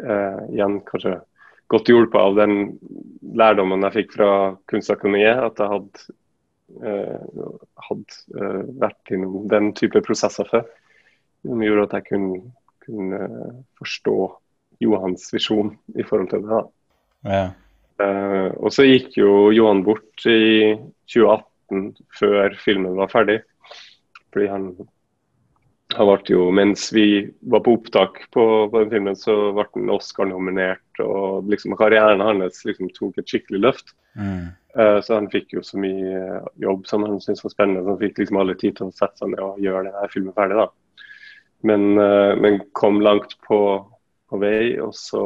[0.00, 1.18] igjen kanskje
[1.70, 2.54] godt hjulpet av den
[3.38, 4.30] lærdommen jeg fikk fra
[4.70, 5.38] Kunstakademiet.
[5.46, 6.06] At jeg hadde,
[6.82, 7.52] uh,
[7.88, 10.66] hadde uh, vært innom den type prosesser før.
[11.46, 12.40] Som gjorde at jeg kunne,
[12.90, 14.16] kunne forstå
[14.80, 16.62] Johans visjon i forhold til det.
[17.28, 17.42] Ja.
[18.00, 20.72] Uh, og så gikk jo Johan bort i
[21.10, 23.42] 2018, før filmen var ferdig.
[24.30, 24.70] Fordi han
[25.96, 29.90] han ble jo, Mens vi var på opptak på, på den filmen, så ble han
[29.94, 31.02] Oscar-nominert.
[31.02, 33.94] og liksom Karrieren hans liksom tok et skikkelig løft.
[34.14, 34.52] Mm.
[34.76, 37.82] Uh, så han fikk jo så mye jobb som han syntes var spennende.
[37.82, 40.36] Så han fikk liksom alle tid til å sette seg ned og gjøre denne filmen
[40.36, 40.60] ferdig.
[40.62, 40.68] da.
[41.66, 43.60] Men, uh, men kom langt på,
[44.30, 44.78] på, vei.
[44.80, 45.24] Og så,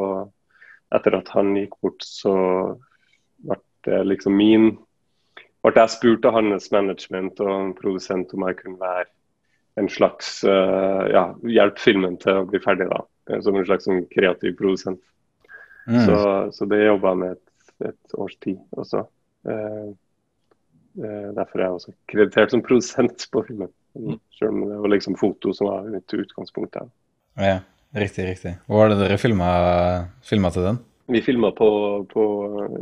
[0.94, 2.34] etter at han gikk bort, så
[3.44, 4.70] ble det liksom min
[5.64, 9.08] ble jeg spurt av hans management og en produsent om jeg kunne være
[9.80, 13.00] en slags uh, ja, hjelp filmen til å bli ferdig, da.
[13.30, 15.00] Eh, som en slags sånn, kreativ produsent.
[15.88, 16.04] Mm.
[16.06, 16.18] Så,
[16.54, 19.02] så, det jobba jeg med et, et, års tid også.
[19.44, 19.90] Uh,
[20.94, 23.72] derfor er jeg også kreditert som produsent på filmen.
[23.94, 24.18] Mm.
[24.38, 26.76] Selv om det var liksom foto som var mitt utgangspunkt.
[26.80, 26.86] Ja.
[27.46, 27.58] ja,
[28.00, 28.56] riktig, riktig.
[28.66, 30.80] Hvor var det dere filma, til den?
[31.06, 31.68] Vi filma på,
[32.10, 32.24] på,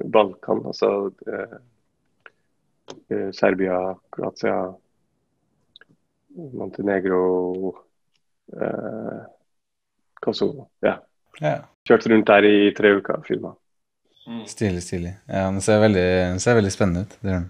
[0.04, 1.10] Balkan, altså
[3.34, 4.74] Serbia, Kroatia,
[6.52, 7.76] Montenegro
[8.60, 9.22] eh,
[10.20, 10.68] Kosovo.
[10.80, 10.96] Ja.
[11.40, 11.56] ja.
[11.88, 13.54] Kjørte rundt der i tre uker og filma.
[14.28, 14.44] Mm.
[14.46, 15.16] Stilig, stilig.
[15.26, 17.18] Ja, Den ser veldig, den ser veldig spennende ut.
[17.20, 17.48] Det den.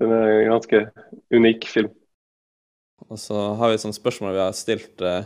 [0.00, 0.82] den er en ganske
[1.34, 1.92] unik film.
[3.08, 5.24] Og så har vi et sånt spørsmål vi har stilt eh,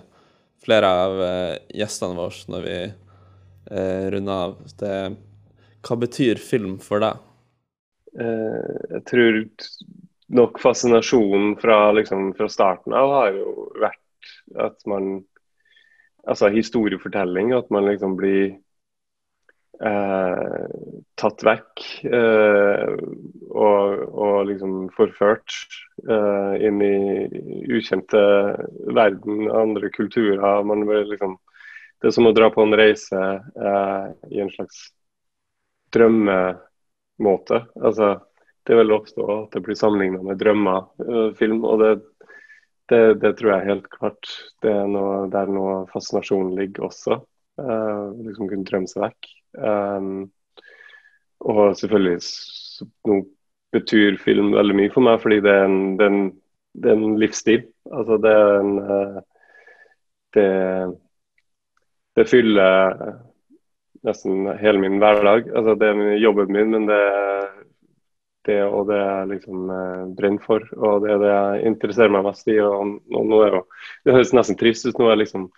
[0.62, 4.56] flere av eh, gjestene våre når vi eh, runder av.
[4.78, 4.94] Det,
[5.82, 7.28] hva betyr film for deg?
[8.12, 9.38] Jeg tror
[10.36, 14.32] nok fascinasjonen fra, liksom, fra, starten av har jo vært
[14.68, 15.22] at man
[16.22, 18.52] Altså historiefortelling, at man liksom blir
[19.80, 20.66] eh,
[21.20, 22.96] tatt vekk eh,
[23.50, 25.54] og, og, liksom forført
[26.08, 26.96] eh, inn i
[27.72, 28.22] ukjente
[28.92, 30.62] verden, andre kulturer.
[30.66, 31.38] Man blir liksom
[32.02, 34.88] Det er som å dra på en reise eh, i en slags
[35.94, 37.60] drømmemåte.
[37.78, 38.16] Altså
[38.66, 41.62] det vil ofte at det blir sammenligna med drømmer, eh, film.
[41.66, 41.92] Og det,
[42.90, 47.20] det, det, tror jeg helt klart det er noe, der noe fascinasjonen ligger også.
[47.62, 49.32] Eh, liksom kunne drømme seg vekk.
[49.58, 50.30] Um,
[51.42, 52.20] og selvfølgelig
[53.08, 53.18] nå
[53.72, 56.30] betyr film veldig mye for meg, fordi det er en, det er en,
[56.82, 57.66] det er en livsstil.
[57.92, 59.20] Altså det er en uh,
[60.36, 60.48] det,
[62.16, 62.96] det fyller
[64.06, 65.50] nesten hele min hverdag.
[65.52, 67.50] Altså det er jobben min, men det er
[68.46, 72.24] det og det jeg liksom eh, brenner for, og det er det jeg interesserer meg
[72.26, 72.56] mest i.
[72.58, 73.60] og, og nå er jo,
[74.04, 74.98] Det høres nesten trist ut.
[74.98, 75.50] nå er liksom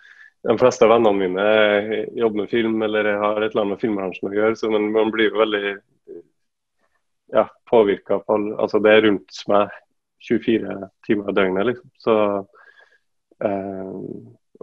[0.44, 1.44] De fleste av vennene mine
[2.18, 5.12] jobber med film eller har et eller annet med filmbransjen å gjøre, så man, man
[5.14, 5.62] blir jo veldig
[7.32, 8.20] ja, påvirka.
[8.28, 9.72] Altså, det er rundt meg
[10.28, 10.76] 24
[11.06, 11.92] timer i døgnet, liksom.
[12.04, 12.16] Så
[13.44, 13.96] eh,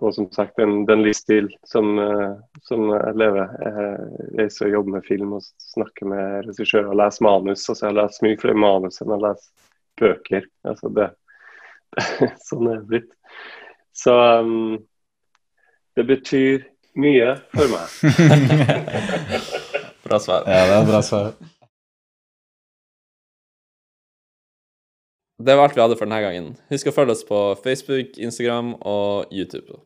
[0.02, 3.52] og som sagt, den, den livsstil som, uh, som jeg lever.
[3.62, 7.66] Jeg reiser og jobber med film og snakker med regissører og leser manus.
[7.68, 9.68] Altså, jeg leser mye flere manus enn jeg leser
[10.02, 10.48] bøker.
[10.72, 11.10] Altså, det,
[11.98, 13.12] det, sånn er det blitt.
[14.02, 14.80] Så um,
[15.96, 17.88] det betyr mye for meg.
[20.06, 20.46] bra svar.
[20.48, 21.34] Ja, det er bra svar.
[25.46, 26.50] det var alt vi hadde for denne gangen.
[26.70, 29.80] Husk å følge oss på Facebook, Instagram og YouTube.